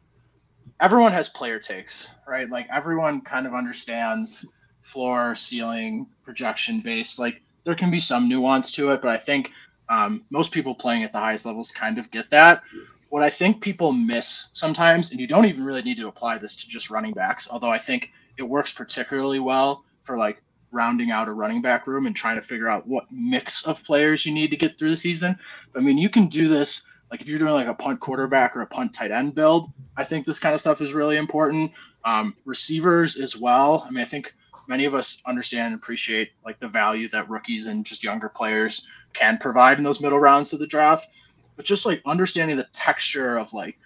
[0.80, 2.50] everyone has player takes, right?
[2.50, 4.46] Like everyone kind of understands
[4.82, 7.20] floor, ceiling, projection based.
[7.20, 9.52] Like there can be some nuance to it, but I think
[9.90, 12.64] um, most people playing at the highest levels kind of get that.
[13.10, 16.56] What I think people miss sometimes, and you don't even really need to apply this
[16.58, 21.30] to just running backs, although I think it works particularly well for like rounding out
[21.30, 24.52] a running back room and trying to figure out what mix of players you need
[24.52, 25.38] to get through the season.
[25.76, 28.62] I mean, you can do this like if you're doing like a punt quarterback or
[28.62, 29.72] a punt tight end build.
[29.98, 31.72] I think this kind of stuff is really important.
[32.04, 33.84] Um, receivers as well.
[33.88, 34.34] I mean, I think
[34.68, 38.88] many of us understand and appreciate like the value that rookies and just younger players
[39.14, 41.08] can provide in those middle rounds of the draft.
[41.56, 43.78] But just like understanding the texture of like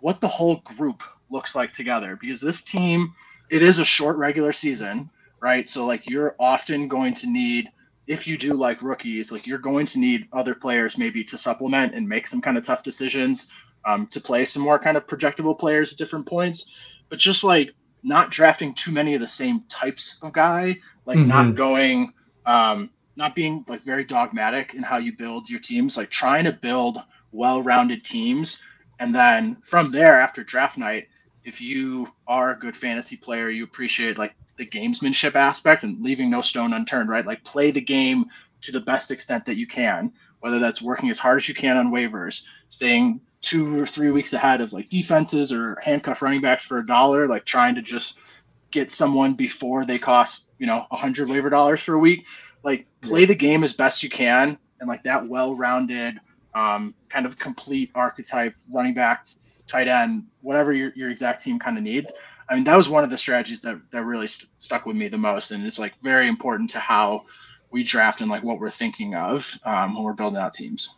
[0.00, 3.14] what the whole group looks like together, because this team
[3.48, 5.08] it is a short regular season,
[5.40, 5.68] right?
[5.68, 7.68] So like you're often going to need
[8.06, 11.94] if you do like rookies, like you're going to need other players maybe to supplement
[11.94, 13.50] and make some kind of tough decisions
[13.84, 16.72] um, to play some more kind of projectable players at different points.
[17.08, 21.28] But just like not drafting too many of the same types of guy, like mm-hmm.
[21.28, 22.12] not going,
[22.44, 26.52] um, not being like very dogmatic in how you build your teams, like trying to
[26.52, 26.98] build
[27.32, 28.62] well-rounded teams,
[29.00, 31.08] and then from there after draft night,
[31.46, 36.28] if you are a good fantasy player, you appreciate like the gamesmanship aspect and leaving
[36.28, 37.24] no stone unturned, right?
[37.24, 38.26] Like play the game
[38.62, 41.76] to the best extent that you can, whether that's working as hard as you can
[41.76, 46.64] on waivers, staying two or three weeks ahead of like defenses or handcuff running backs
[46.64, 48.18] for a dollar, like trying to just
[48.72, 52.26] get someone before they cost, you know, a hundred waiver dollars for a week.
[52.64, 56.18] Like play the game as best you can and like that well rounded,
[56.56, 59.28] um, kind of complete archetype running back
[59.66, 62.12] tight end, whatever your, your exact team kind of needs.
[62.48, 65.08] I mean, that was one of the strategies that, that really st- stuck with me
[65.08, 65.50] the most.
[65.50, 67.24] And it's like very important to how
[67.70, 70.96] we draft and like what we're thinking of um, when we're building out teams.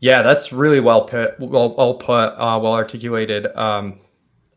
[0.00, 3.46] Yeah, that's really well put, well, well put, uh, well articulated.
[3.56, 4.00] Um,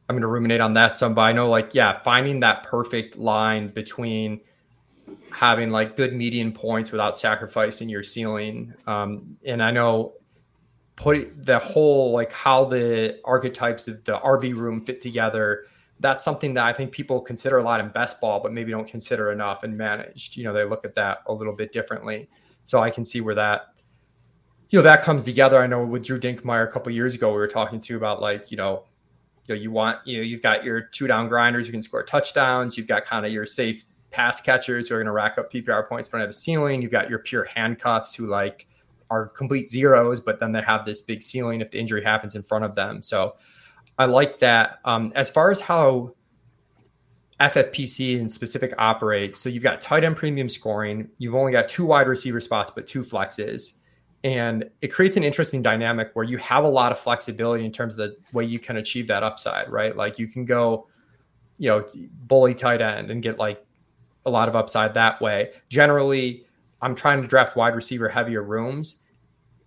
[0.10, 3.18] I'm going to ruminate on that some, but I know like, yeah, finding that perfect
[3.18, 4.42] line between
[5.32, 8.74] having like good median points without sacrificing your ceiling.
[8.86, 10.14] Um, and I know
[10.96, 15.66] put the whole like how the archetypes of the RB room fit together.
[16.00, 18.88] That's something that I think people consider a lot in best ball, but maybe don't
[18.88, 20.36] consider enough and managed.
[20.36, 22.30] You know, they look at that a little bit differently.
[22.66, 23.74] So I can see where that,
[24.70, 25.60] you know, that comes together.
[25.60, 28.52] I know with Drew Dinkmeyer a couple years ago, we were talking to about like,
[28.52, 28.86] you know,
[29.48, 32.04] you know, you want you know you've got your two down grinders who can score
[32.04, 32.78] touchdowns.
[32.78, 35.88] You've got kind of your safe pass catchers who are going to rack up PPR
[35.88, 36.82] points but don't have a ceiling.
[36.82, 38.68] You've got your pure handcuffs who like
[39.12, 42.42] are complete zeros, but then they have this big ceiling if the injury happens in
[42.42, 43.04] front of them.
[43.04, 43.36] So
[44.00, 44.80] I like that.
[44.86, 46.16] Um, as far as how
[47.42, 51.10] FFPC and specific operate, so you've got tight end premium scoring.
[51.18, 53.78] You've only got two wide receiver spots, but two flexes.
[54.24, 57.98] And it creates an interesting dynamic where you have a lot of flexibility in terms
[57.98, 59.96] of the way you can achieve that upside, right?
[59.96, 60.88] Like you can go,
[61.58, 61.84] you know,
[62.28, 63.66] bully tight end and get like
[64.26, 65.52] a lot of upside that way.
[65.70, 66.46] Generally,
[66.82, 69.04] I'm trying to draft wide receiver heavier rooms.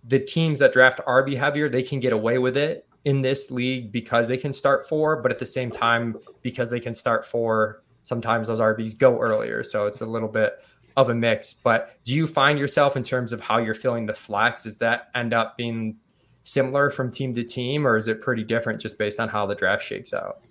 [0.03, 3.91] The teams that draft RB heavier, they can get away with it in this league
[3.91, 7.83] because they can start four, but at the same time, because they can start four,
[8.03, 9.63] sometimes those RBs go earlier.
[9.63, 10.59] So it's a little bit
[10.97, 11.53] of a mix.
[11.53, 14.63] But do you find yourself in terms of how you're filling the flex?
[14.63, 15.97] Does that end up being
[16.43, 19.55] similar from team to team, or is it pretty different just based on how the
[19.55, 20.41] draft shakes out?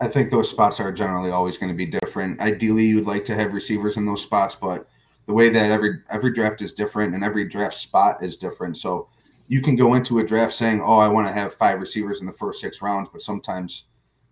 [0.00, 2.38] I think those spots are generally always going to be different.
[2.40, 4.86] Ideally, you'd like to have receivers in those spots, but
[5.26, 8.76] the way that every every draft is different and every draft spot is different.
[8.76, 9.08] So
[9.48, 12.26] you can go into a draft saying, "Oh, I want to have five receivers in
[12.26, 13.84] the first six rounds," but sometimes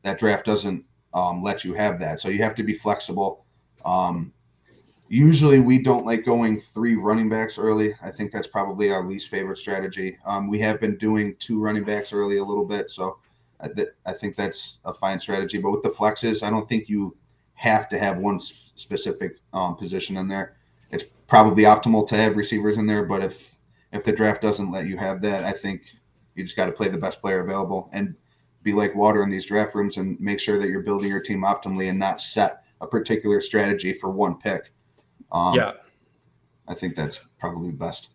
[0.03, 2.21] that draft doesn't um, let you have that.
[2.21, 3.45] So you have to be flexible.
[3.85, 4.33] Um,
[5.09, 7.95] usually, we don't like going three running backs early.
[8.03, 10.19] I think that's probably our least favorite strategy.
[10.27, 13.19] Um, we have been doing two running backs early a little bit, so
[13.61, 15.59] I, th- I think that's a fine strategy.
[15.59, 17.17] But with the flexes, I don't think you
[17.55, 20.57] have to have one specific um, position in there.
[21.27, 23.55] Probably optimal to have receivers in there, but if
[23.93, 25.83] if the draft doesn't let you have that, I think
[26.35, 28.15] you just got to play the best player available and
[28.63, 31.43] be like water in these draft rooms and make sure that you're building your team
[31.43, 34.73] optimally and not set a particular strategy for one pick.
[35.31, 35.73] Um, yeah,
[36.67, 38.09] I think that's probably best.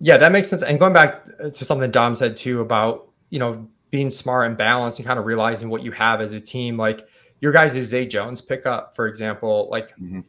[0.00, 0.62] Yeah, that makes sense.
[0.62, 4.98] And going back to something Dom said too about you know being smart and balanced
[4.98, 7.06] and kind of realizing what you have as a team, like
[7.40, 9.90] your guys' is Zay Jones pickup, for example, like.
[9.90, 10.20] Mm-hmm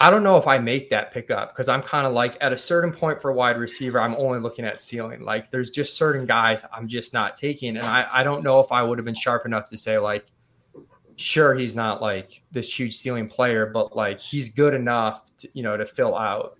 [0.00, 2.56] I don't know if I make that pickup because I'm kind of like at a
[2.56, 5.22] certain point for a wide receiver, I'm only looking at ceiling.
[5.22, 7.76] Like there's just certain guys I'm just not taking.
[7.76, 10.26] And I, I don't know if I would have been sharp enough to say, like,
[11.16, 15.62] sure, he's not like this huge ceiling player, but like he's good enough to, you
[15.62, 16.58] know, to fill out.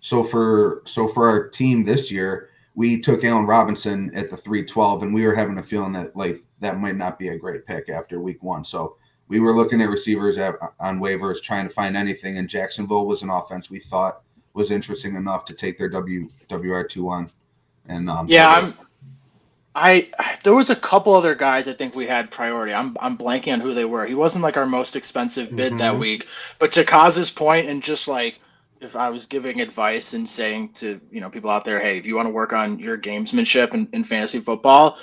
[0.00, 5.02] So for so for our team this year, we took Allen Robinson at the 312,
[5.02, 7.88] and we were having a feeling that like that might not be a great pick
[7.88, 8.64] after week one.
[8.64, 8.97] So
[9.28, 13.22] we were looking at receivers at, on waivers, trying to find anything, and Jacksonville was
[13.22, 14.22] an offense we thought
[14.54, 17.30] was interesting enough to take their W WR two on.
[17.86, 18.74] And um, yeah, I'm.
[19.74, 20.08] I
[20.42, 22.74] there was a couple other guys I think we had priority.
[22.74, 24.06] I'm I'm blanking on who they were.
[24.06, 25.78] He wasn't like our most expensive bid mm-hmm.
[25.78, 26.26] that week,
[26.58, 28.40] but to Kaz's point, and just like
[28.80, 32.06] if I was giving advice and saying to you know people out there, hey, if
[32.06, 34.98] you want to work on your gamesmanship in, in fantasy football,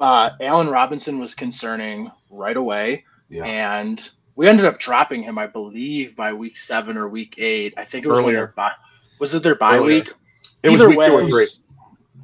[0.00, 3.04] uh, Allen Robinson was concerning right away.
[3.28, 3.44] Yeah.
[3.44, 7.74] And we ended up dropping him, I believe, by week seven or week eight.
[7.76, 8.52] I think it was Earlier.
[8.56, 8.72] their.
[9.18, 10.04] Was it their bye Earlier.
[10.04, 10.12] week?
[10.62, 11.48] It Either was week way, two or three.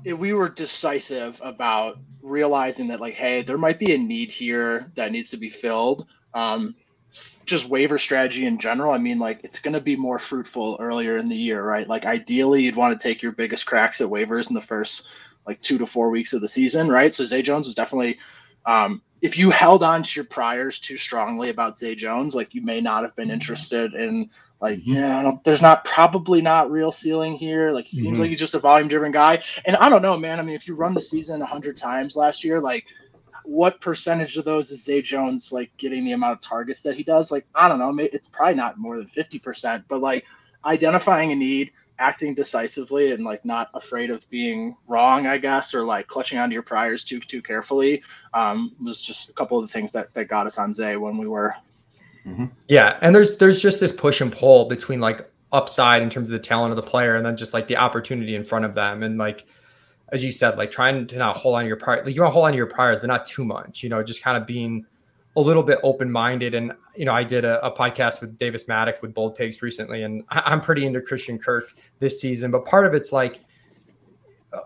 [0.04, 4.90] It, we were decisive about realizing that, like, hey, there might be a need here
[4.94, 6.06] that needs to be filled.
[6.34, 6.74] Um,
[7.44, 8.92] just waiver strategy in general.
[8.92, 11.86] I mean, like, it's going to be more fruitful earlier in the year, right?
[11.88, 15.08] Like, ideally, you'd want to take your biggest cracks at waivers in the first
[15.46, 17.12] like two to four weeks of the season, right?
[17.12, 18.18] So Zay Jones was definitely
[18.66, 22.62] um, if you held on to your priors too strongly about Zay Jones, like you
[22.62, 23.34] may not have been mm-hmm.
[23.34, 24.94] interested in like, mm-hmm.
[24.94, 27.72] yeah, there's not probably not real ceiling here.
[27.72, 28.22] Like he seems mm-hmm.
[28.22, 29.42] like he's just a volume driven guy.
[29.64, 30.38] And I don't know, man.
[30.38, 32.84] I mean, if you run the season a hundred times last year, like
[33.44, 37.02] what percentage of those is Zay Jones like getting the amount of targets that he
[37.02, 37.30] does?
[37.30, 40.24] Like, I don't know, it's probably not more than 50%, but like
[40.64, 45.84] identifying a need, acting decisively and like not afraid of being wrong, I guess, or
[45.84, 48.02] like clutching onto your priors too too carefully
[48.34, 51.16] um, was just a couple of the things that, that got us on Zay when
[51.16, 51.54] we were.
[52.26, 52.46] Mm-hmm.
[52.68, 56.32] Yeah, and there's there's just this push and pull between like upside in terms of
[56.32, 59.02] the talent of the player and then just like the opportunity in front of them
[59.02, 59.44] and like
[60.10, 62.30] as you said like trying to not hold on to your prior like you want
[62.30, 64.46] to hold on to your priors but not too much you know just kind of
[64.46, 64.86] being
[65.36, 66.54] a little bit open minded.
[66.54, 70.02] And, you know, I did a, a, podcast with Davis Mattek with Bold Takes recently,
[70.02, 72.50] and I, am pretty into Christian Kirk this season.
[72.50, 73.40] But part of it's like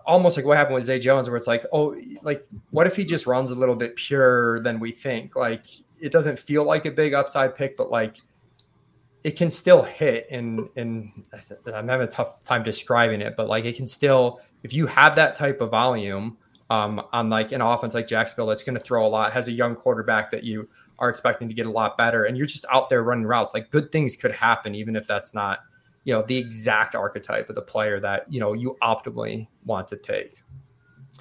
[0.05, 3.05] almost like what happened with Zay Jones, where it's like, oh, like, what if he
[3.05, 5.35] just runs a little bit purer than we think?
[5.35, 5.67] Like,
[5.99, 8.17] it doesn't feel like a big upside pick, but like,
[9.23, 11.11] it can still hit and and
[11.73, 15.15] I'm having a tough time describing it, but like it can still if you have
[15.15, 16.37] that type of volume,
[16.69, 19.51] um, on like an offense like Jacksonville that's going to throw a lot, has a
[19.51, 20.67] young quarterback that you
[20.99, 23.53] are expecting to get a lot better, and you're just out there running routes.
[23.53, 25.59] Like good things could happen, even if that's not
[26.07, 29.97] you know the exact archetype of the player that you know you optimally want to
[29.97, 30.41] take.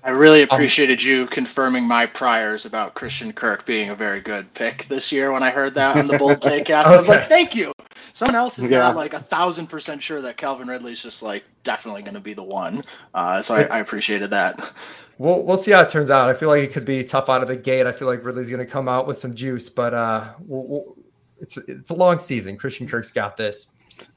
[0.05, 4.21] I really um, appreciated um, you confirming my priors about Christian Kirk being a very
[4.21, 6.87] good pick this year when I heard that on the Bold Take cast.
[6.87, 6.95] okay.
[6.95, 7.73] I was like, thank you.
[8.13, 8.93] Someone else is yeah.
[8.93, 12.45] like a thousand percent sure that Calvin Ridley's just like definitely going to be the
[12.45, 12.85] one.
[13.13, 14.73] Uh, so I, I, appreciated that.
[15.19, 16.29] We'll we'll see how it turns out.
[16.29, 17.87] I feel like it could be tough out of the gate.
[17.87, 20.97] I feel like Ridley's going to come out with some juice, but uh, we'll, we'll,
[21.41, 22.57] it's it's a long season.
[22.57, 23.69] Christian Kirk's got this.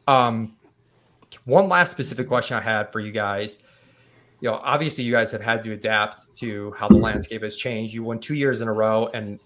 [0.07, 0.57] Um,
[1.45, 3.63] one last specific question I had for you guys
[4.41, 7.93] you know, obviously you guys have had to adapt to how the landscape has changed.
[7.93, 9.39] You won two years in a row, and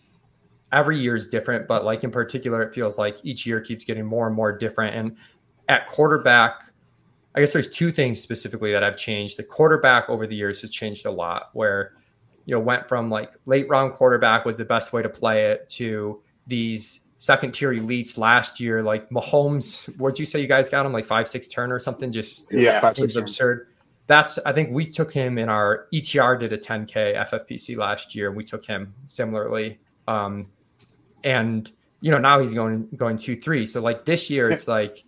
[0.72, 1.68] every year is different.
[1.68, 4.96] But like in particular, it feels like each year keeps getting more and more different.
[4.96, 5.18] And
[5.68, 6.73] at quarterback,
[7.36, 9.38] I guess there's two things specifically that I've changed.
[9.38, 11.50] The quarterback over the years has changed a lot.
[11.54, 11.94] Where
[12.46, 15.68] you know went from like late round quarterback was the best way to play it
[15.70, 19.96] to these second tier elites last year, like Mahomes.
[19.98, 22.12] What'd you say you guys got him like five six turn or something?
[22.12, 23.68] Just yeah, five, six absurd
[24.08, 28.28] that's I think we took him in our ETR did a 10k FFPC last year.
[28.28, 30.48] and We took him similarly, um,
[31.24, 33.66] and you know now he's going going two three.
[33.66, 35.04] So like this year, it's like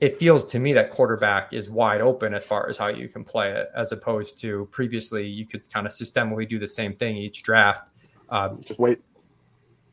[0.00, 3.24] it feels to me that quarterback is wide open as far as how you can
[3.24, 7.16] play it, as opposed to previously you could kind of systemically do the same thing
[7.16, 7.92] each draft.
[8.28, 9.00] Um, Just wait.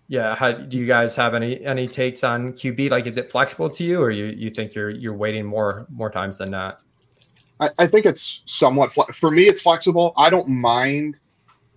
[0.10, 2.92] Yeah, how, do you guys have any any takes on QB?
[2.92, 6.10] Like, is it flexible to you, or you you think you're you're waiting more more
[6.10, 6.82] times than not?
[7.60, 9.44] I, I think it's somewhat for me.
[9.44, 10.14] It's flexible.
[10.18, 11.18] I don't mind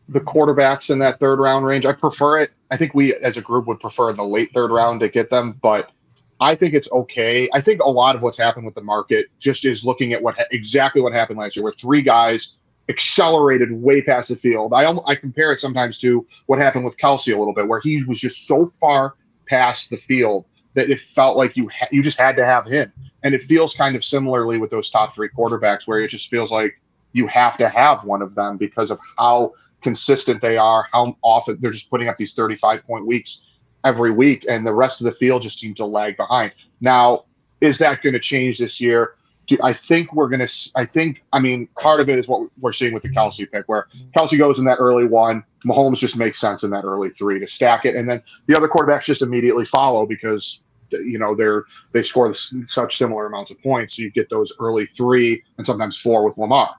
[0.08, 1.86] the quarterbacks in that third round range.
[1.86, 2.50] I prefer it.
[2.70, 5.58] I think we as a group would prefer the late third round to get them,
[5.62, 5.92] but
[6.40, 7.49] I think it's okay.
[7.55, 10.37] I think a lot of what's happened with the market just is looking at what
[10.51, 12.57] exactly what happened last year, where three guys
[12.88, 14.72] accelerated way past the field.
[14.72, 18.03] I I compare it sometimes to what happened with Kelce a little bit, where he
[18.05, 19.14] was just so far
[19.46, 20.44] past the field
[20.75, 22.92] that it felt like you ha- you just had to have him.
[23.22, 26.53] And it feels kind of similarly with those top three quarterbacks, where it just feels
[26.53, 26.81] like
[27.12, 31.57] you have to have one of them because of how consistent they are, how often
[31.61, 33.45] they're just putting up these 35 point weeks
[33.87, 36.53] every week, and the rest of the field just seems to lag behind.
[36.81, 37.25] Now,
[37.61, 39.14] is that going to change this year?
[39.46, 40.70] Do, I think we're going to.
[40.75, 41.22] I think.
[41.33, 43.87] I mean, part of it is what we're seeing with the Kelce pick, where
[44.18, 45.44] Kelce goes in that early one.
[45.64, 48.66] Mahomes just makes sense in that early three to stack it, and then the other
[48.66, 53.96] quarterbacks just immediately follow because you know they're they score such similar amounts of points.
[53.96, 56.75] So you get those early three and sometimes four with Lamar.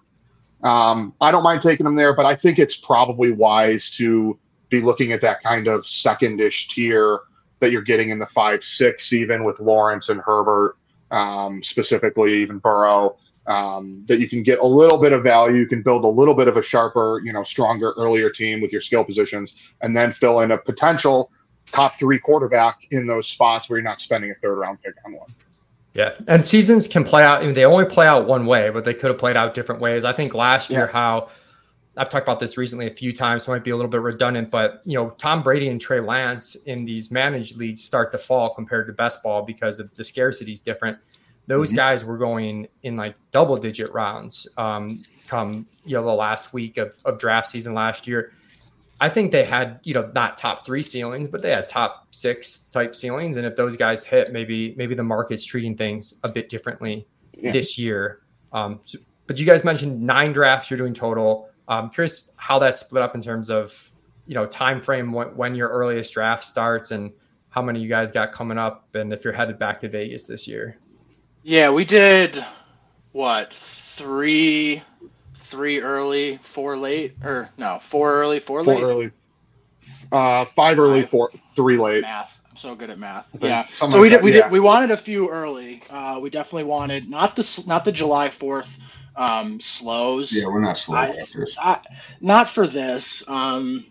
[0.62, 4.38] Um, I don't mind taking them there, but I think it's probably wise to
[4.70, 7.20] be looking at that kind of secondish tier
[7.60, 10.78] that you're getting in the five six, even with Lawrence and Herbert,
[11.12, 13.18] um, specifically even Burrow.
[13.48, 16.34] Um, that you can get a little bit of value, you can build a little
[16.34, 20.12] bit of a sharper, you know, stronger earlier team with your skill positions, and then
[20.12, 21.32] fill in a potential
[21.72, 25.14] top three quarterback in those spots where you're not spending a third round pick on
[25.14, 25.34] one.
[25.94, 27.42] Yeah, and seasons can play out.
[27.42, 29.80] I mean, they only play out one way, but they could have played out different
[29.80, 30.04] ways.
[30.04, 30.92] I think last year, yeah.
[30.92, 31.30] how
[31.98, 34.50] I've talked about this recently a few times, so might be a little bit redundant,
[34.52, 38.54] but you know, Tom Brady and Trey Lance in these managed leagues start to fall
[38.54, 40.98] compared to best ball because of the scarcity is different.
[41.48, 41.78] Those mm-hmm.
[41.78, 46.78] guys were going in like double digit rounds um, come you know the last week
[46.78, 48.34] of, of draft season last year.
[49.00, 52.60] I think they had, you know, not top three ceilings, but they had top six
[52.60, 53.38] type ceilings.
[53.38, 57.52] And if those guys hit, maybe maybe the market's treating things a bit differently yeah.
[57.52, 58.22] this year.
[58.52, 61.50] Um, so, but you guys mentioned nine drafts you're doing total.
[61.68, 63.92] I'm curious how that's split up in terms of,
[64.26, 67.12] you know, time frame when, when your earliest draft starts and
[67.50, 70.48] how many you guys got coming up, and if you're headed back to Vegas this
[70.48, 70.78] year.
[71.44, 72.44] Yeah, we did
[73.14, 74.84] what three
[75.36, 78.84] three early, four late, or no, four early, four, four late.
[78.84, 79.12] early.
[80.12, 81.10] Uh, five early, five.
[81.10, 82.02] four, three late.
[82.02, 82.40] Math.
[82.50, 83.28] I'm so good at math.
[83.42, 83.66] Yeah.
[83.74, 84.24] So like we did.
[84.24, 84.44] We yeah.
[84.44, 84.52] did.
[84.52, 85.82] We wanted a few early.
[85.90, 88.78] Uh, we definitely wanted not the not the July Fourth
[89.18, 90.32] um, slows.
[90.32, 90.98] Yeah, we're not slow
[91.58, 91.82] I,
[92.22, 93.28] not for this.
[93.28, 93.86] Um,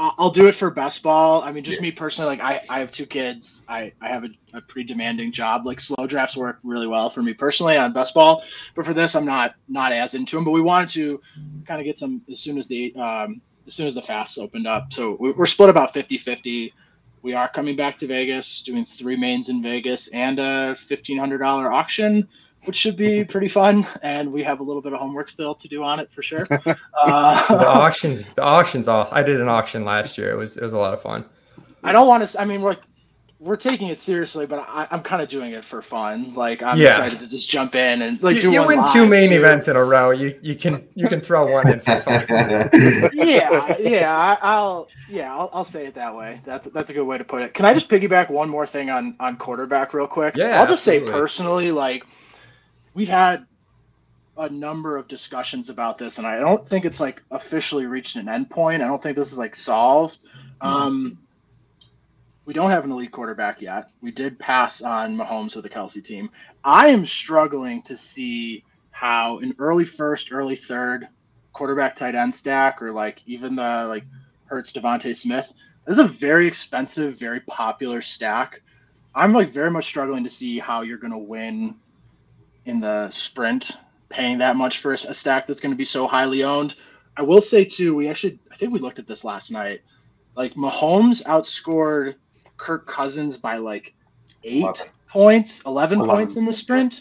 [0.00, 1.42] I'll do it for best ball.
[1.42, 1.88] I mean, just yeah.
[1.88, 3.64] me personally, like I, I have two kids.
[3.68, 5.66] I, I have a, a, pretty demanding job.
[5.66, 8.44] Like slow drafts work really well for me personally on best ball,
[8.76, 10.44] but for this, I'm not not as into them.
[10.44, 11.20] But we wanted to
[11.66, 14.68] kind of get some as soon as the um, as soon as the fasts opened
[14.68, 14.92] up.
[14.92, 16.72] So we're split about 50-50.
[17.22, 21.38] We are coming back to Vegas, doing three mains in Vegas and a fifteen hundred
[21.38, 22.28] dollar auction
[22.68, 23.86] which should be pretty fun.
[24.02, 26.46] And we have a little bit of homework still to do on it for sure.
[27.00, 29.12] Uh, the auctions, the auctions off.
[29.12, 30.32] I did an auction last year.
[30.32, 31.24] It was it was a lot of fun.
[31.84, 32.40] I don't want to.
[32.40, 32.80] I mean, like
[33.38, 36.34] we're taking it seriously, but I, am kind of doing it for fun.
[36.34, 36.90] Like I'm yeah.
[36.90, 39.36] excited to just jump in and like you, you win two main too.
[39.36, 40.10] events in a row.
[40.10, 42.26] You you can you can throw one in for fun.
[43.12, 46.40] yeah, yeah, I, will yeah I'll, I'll say it that way.
[46.44, 47.54] That's that's a good way to put it.
[47.54, 50.34] Can I just piggyback one more thing on on quarterback real quick?
[50.36, 51.06] Yeah, I'll just absolutely.
[51.06, 52.04] say personally, like
[52.98, 53.46] we've had
[54.36, 58.26] a number of discussions about this, and I don't think it's like officially reached an
[58.26, 58.82] endpoint.
[58.82, 60.24] I don't think this is like solved.
[60.60, 60.66] Mm-hmm.
[60.66, 61.18] Um,
[62.44, 63.90] we don't have an elite quarterback yet.
[64.02, 66.30] We did pass on Mahomes with the Kelce team.
[66.64, 71.06] I am struggling to see how an early first, early third
[71.52, 74.04] quarterback tight end stack, or like even the like
[74.46, 75.52] Hurts DeVonta Smith,
[75.86, 78.60] this is a very expensive, very popular stack.
[79.14, 81.76] I'm like very much struggling to see how you're going to win
[82.68, 83.72] in the sprint,
[84.10, 86.76] paying that much for a stack that's going to be so highly owned.
[87.16, 89.80] I will say too, we actually I think we looked at this last night.
[90.36, 92.14] Like Mahomes outscored
[92.58, 93.94] Kirk Cousins by like
[94.44, 94.86] eight 11.
[95.08, 97.00] points, 11, 11, points in the sprint.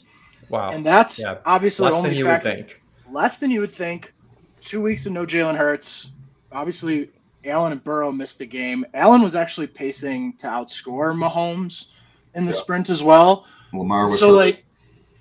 [0.49, 0.71] Wow.
[0.71, 1.37] And that's yeah.
[1.45, 2.81] obviously less only than you would think.
[3.11, 4.13] Less than you would think.
[4.61, 6.11] Two weeks of no Jalen Hurts.
[6.51, 7.09] Obviously,
[7.43, 8.85] Allen and Burrow missed the game.
[8.93, 11.91] Allen was actually pacing to outscore Mahomes
[12.35, 12.57] in the yeah.
[12.57, 13.45] sprint as well.
[13.73, 14.35] Lamar was so hurt.
[14.35, 14.65] like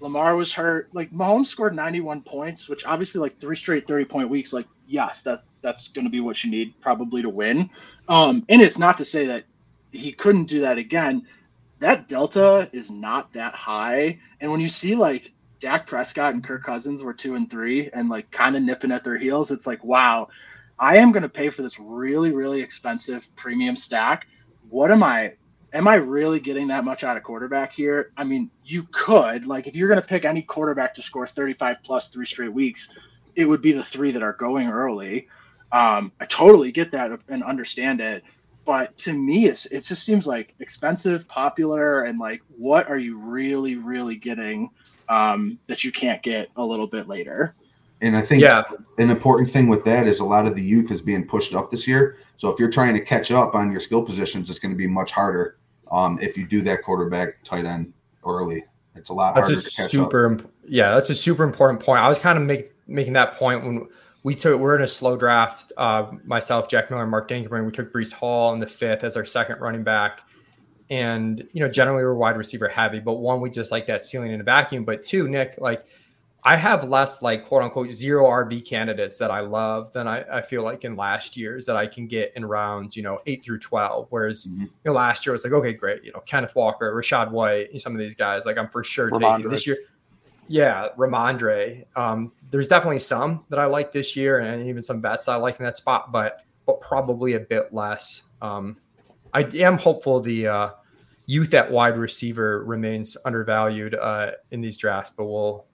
[0.06, 0.88] Lamar was hurt.
[0.92, 4.52] Like Mahomes scored 91 points, which obviously like three straight 30 point weeks.
[4.52, 7.68] Like yes, that's that's going to be what you need probably to win.
[8.08, 9.46] Um, and it's not to say that
[9.90, 11.26] he couldn't do that again.
[11.80, 16.62] That delta is not that high, and when you see like Dak Prescott and Kirk
[16.62, 19.82] Cousins were two and three, and like kind of nipping at their heels, it's like
[19.82, 20.28] wow,
[20.78, 24.28] I am going to pay for this really really expensive premium stack.
[24.70, 25.32] What am I
[25.76, 28.10] am I really getting that much out of quarterback here?
[28.16, 29.46] I mean, you could.
[29.46, 32.98] Like, if you're going to pick any quarterback to score 35 plus three straight weeks,
[33.34, 35.28] it would be the three that are going early.
[35.70, 38.24] Um, I totally get that and understand it.
[38.64, 43.18] But to me, it's it just seems like expensive, popular, and like, what are you
[43.20, 44.70] really, really getting
[45.08, 47.54] um, that you can't get a little bit later?
[48.00, 48.62] And I think yeah.
[48.98, 51.70] an important thing with that is a lot of the youth is being pushed up
[51.70, 52.18] this year.
[52.38, 54.86] So if you're trying to catch up on your skill positions, it's going to be
[54.86, 55.56] much harder
[55.90, 57.92] um, if you do that quarterback tight end
[58.24, 58.64] early.
[58.94, 62.00] It's a lot that's a super, imp- yeah, that's a super important point.
[62.00, 63.88] I was kind of make, making that point when
[64.22, 65.72] we took we're in a slow draft.
[65.76, 67.64] Uh, myself, Jack Miller, and Mark Dinkelman.
[67.64, 70.22] We took Breece Hall in the fifth as our second running back,
[70.88, 73.00] and you know generally we're wide receiver heavy.
[73.00, 74.84] But one, we just like that ceiling in a vacuum.
[74.84, 75.86] But two, Nick, like
[76.46, 80.42] I have less like quote unquote zero RB candidates that I love than I, I
[80.42, 83.58] feel like in last year's that I can get in rounds, you know, eight through
[83.58, 84.06] 12.
[84.10, 84.60] Whereas, mm-hmm.
[84.60, 86.04] you know, last year was like, okay, great.
[86.04, 89.36] You know, Kenneth Walker, Rachaad White, some of these guys, like I'm for sure Rhamondre.
[89.38, 89.78] taking this year.
[90.46, 91.84] Yeah, Rhamondre.
[91.96, 95.58] Um, there's definitely some that I like this year and even some bets I like
[95.58, 98.22] in that spot, but, but probably a bit less.
[98.40, 98.76] Um,
[99.34, 100.70] I am hopeful the, uh,
[101.28, 105.66] youth at wide receiver remains undervalued uh, in these drafts, but we'll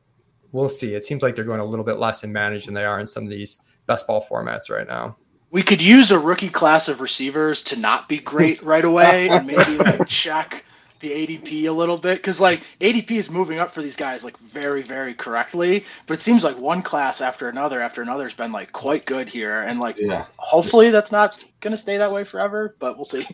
[0.53, 0.95] we'll see.
[0.95, 3.07] It seems like they're going a little bit less in managed than they are in
[3.07, 5.17] some of these best ball formats right now.
[5.51, 9.47] We could use a rookie class of receivers to not be great right away and
[9.47, 10.65] maybe like check
[11.01, 14.39] the ADP a little bit because like ADP is moving up for these guys like
[14.39, 18.53] very very correctly, but it seems like one class after another after another has been
[18.53, 20.27] like quite good here, and like yeah.
[20.37, 23.27] hopefully that's not gonna stay that way forever, but we'll see.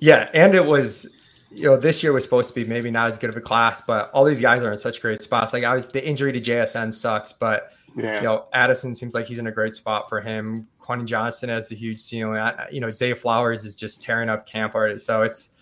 [0.00, 1.17] Yeah, and it was
[1.50, 3.80] you know, this year was supposed to be maybe not as good of a class,
[3.80, 5.52] but all these guys are in such great spots.
[5.52, 8.18] Like I was, the injury to JSN sucks, but yeah.
[8.18, 10.68] you know, Addison seems like he's in a great spot for him.
[10.78, 12.38] Quentin Johnson has the huge ceiling.
[12.38, 15.00] I, you know, Zay Flowers is just tearing up camp art.
[15.00, 15.52] So it's,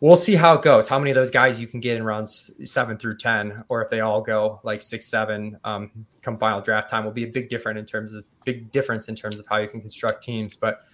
[0.00, 0.88] we'll see how it goes.
[0.88, 3.90] How many of those guys you can get in rounds seven through 10, or if
[3.90, 5.90] they all go like six, seven, um,
[6.22, 9.14] come final draft time will be a big difference in terms of big difference in
[9.14, 10.56] terms of how you can construct teams.
[10.56, 10.84] But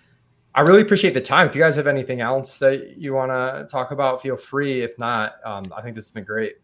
[0.55, 1.47] I really appreciate the time.
[1.47, 4.83] If you guys have anything else that you want to talk about, feel free.
[4.83, 6.57] If not, um, I think this has been great.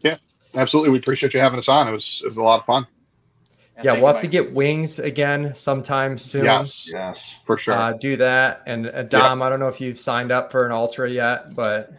[0.00, 0.16] Yeah,
[0.54, 0.90] absolutely.
[0.90, 1.88] We appreciate you having us on.
[1.88, 2.86] It was it was a lot of fun.
[3.82, 6.44] Yeah, we'll have to get wings again sometime soon.
[6.44, 7.74] Yes, yes, for sure.
[7.74, 8.62] Uh, do that.
[8.66, 11.92] And uh, Dom, I don't know if you've signed up for an ultra yet, but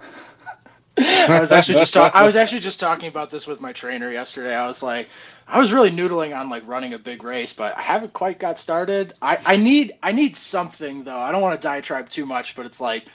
[0.98, 4.10] I was actually just talk- I was actually just talking about this with my trainer
[4.10, 4.56] yesterday.
[4.56, 5.08] I was like,
[5.50, 8.58] I was really noodling on like running a big race, but I haven't quite got
[8.58, 9.14] started.
[9.20, 11.18] I, I need I need something though.
[11.18, 13.06] I don't want to diatribe too much, but it's like,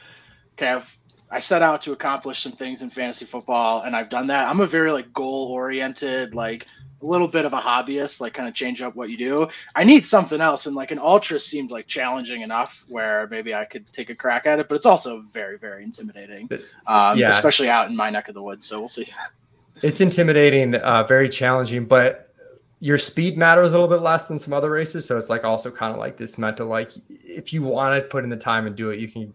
[0.54, 0.98] okay, I've,
[1.32, 4.48] I set out to accomplish some things in fantasy football, and I've done that.
[4.48, 6.68] I'm a very like goal oriented, like
[7.02, 9.48] a little bit of a hobbyist, like kind of change up what you do.
[9.74, 13.64] I need something else, and like an ultra seemed like challenging enough where maybe I
[13.64, 16.50] could take a crack at it, but it's also very very intimidating,
[16.86, 17.30] um, yeah.
[17.30, 18.66] especially out in my neck of the woods.
[18.66, 19.08] So we'll see.
[19.82, 22.25] It's intimidating, uh, very challenging, but
[22.86, 25.08] your speed matters a little bit less than some other races.
[25.08, 28.24] So it's like also kind of like this mental, like if you want to put
[28.24, 29.34] in the time and do it, you can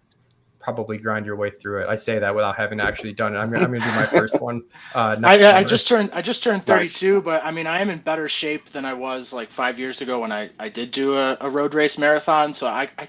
[0.61, 1.89] probably grind your way through it.
[1.89, 3.39] I say that without having actually done it.
[3.39, 4.63] I'm, I'm going to do my first one.
[4.95, 7.25] Uh, I, I, just turned I just turned 32, nice.
[7.25, 10.21] but I mean I am in better shape than I was like five years ago
[10.21, 12.55] when I, I did do a, a road race marathon.
[12.55, 13.09] So I, I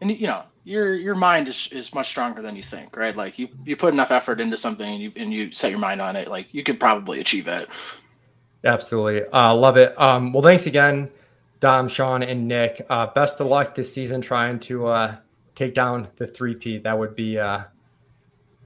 [0.00, 3.14] and you know your your mind is, is much stronger than you think, right?
[3.14, 6.00] Like you, you put enough effort into something and you and you set your mind
[6.00, 7.68] on it, like you could probably achieve it.
[8.64, 9.26] Absolutely.
[9.28, 9.98] Uh, love it.
[10.00, 11.10] Um, well, thanks again,
[11.60, 12.84] Dom, Sean, and Nick.
[12.88, 15.16] Uh, best of luck this season trying to uh,
[15.54, 16.82] take down the 3P.
[16.82, 17.64] That would be uh,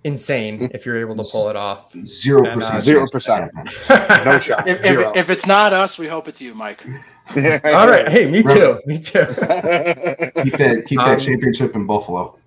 [0.04, 1.92] insane if you're able to pull it off.
[2.04, 2.80] Zero uh, percent.
[2.80, 3.52] Zero percent.
[4.24, 4.66] No shot.
[4.66, 6.84] If, if, if, it's not us, we hope it's you, Mike.
[7.36, 8.08] All right.
[8.08, 8.80] Hey, me too.
[8.86, 9.24] Me too.
[9.24, 12.38] keep that keep that um, championship in Buffalo.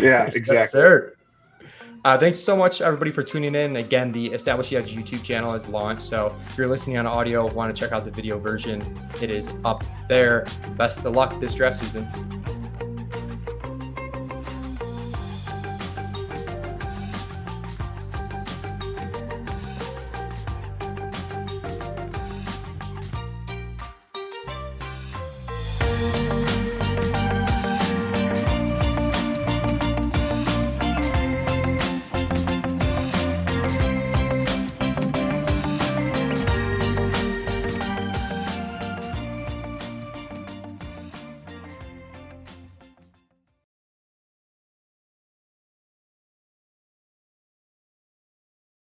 [0.00, 0.54] Yeah, exactly.
[0.54, 1.11] Yes, sir.
[2.04, 3.76] Uh, thanks so much, everybody, for tuning in.
[3.76, 6.02] Again, the Establish the Edge YouTube channel is launched.
[6.02, 8.82] So if you're listening on audio, want to check out the video version,
[9.22, 10.44] it is up there.
[10.76, 12.08] Best of luck this draft season.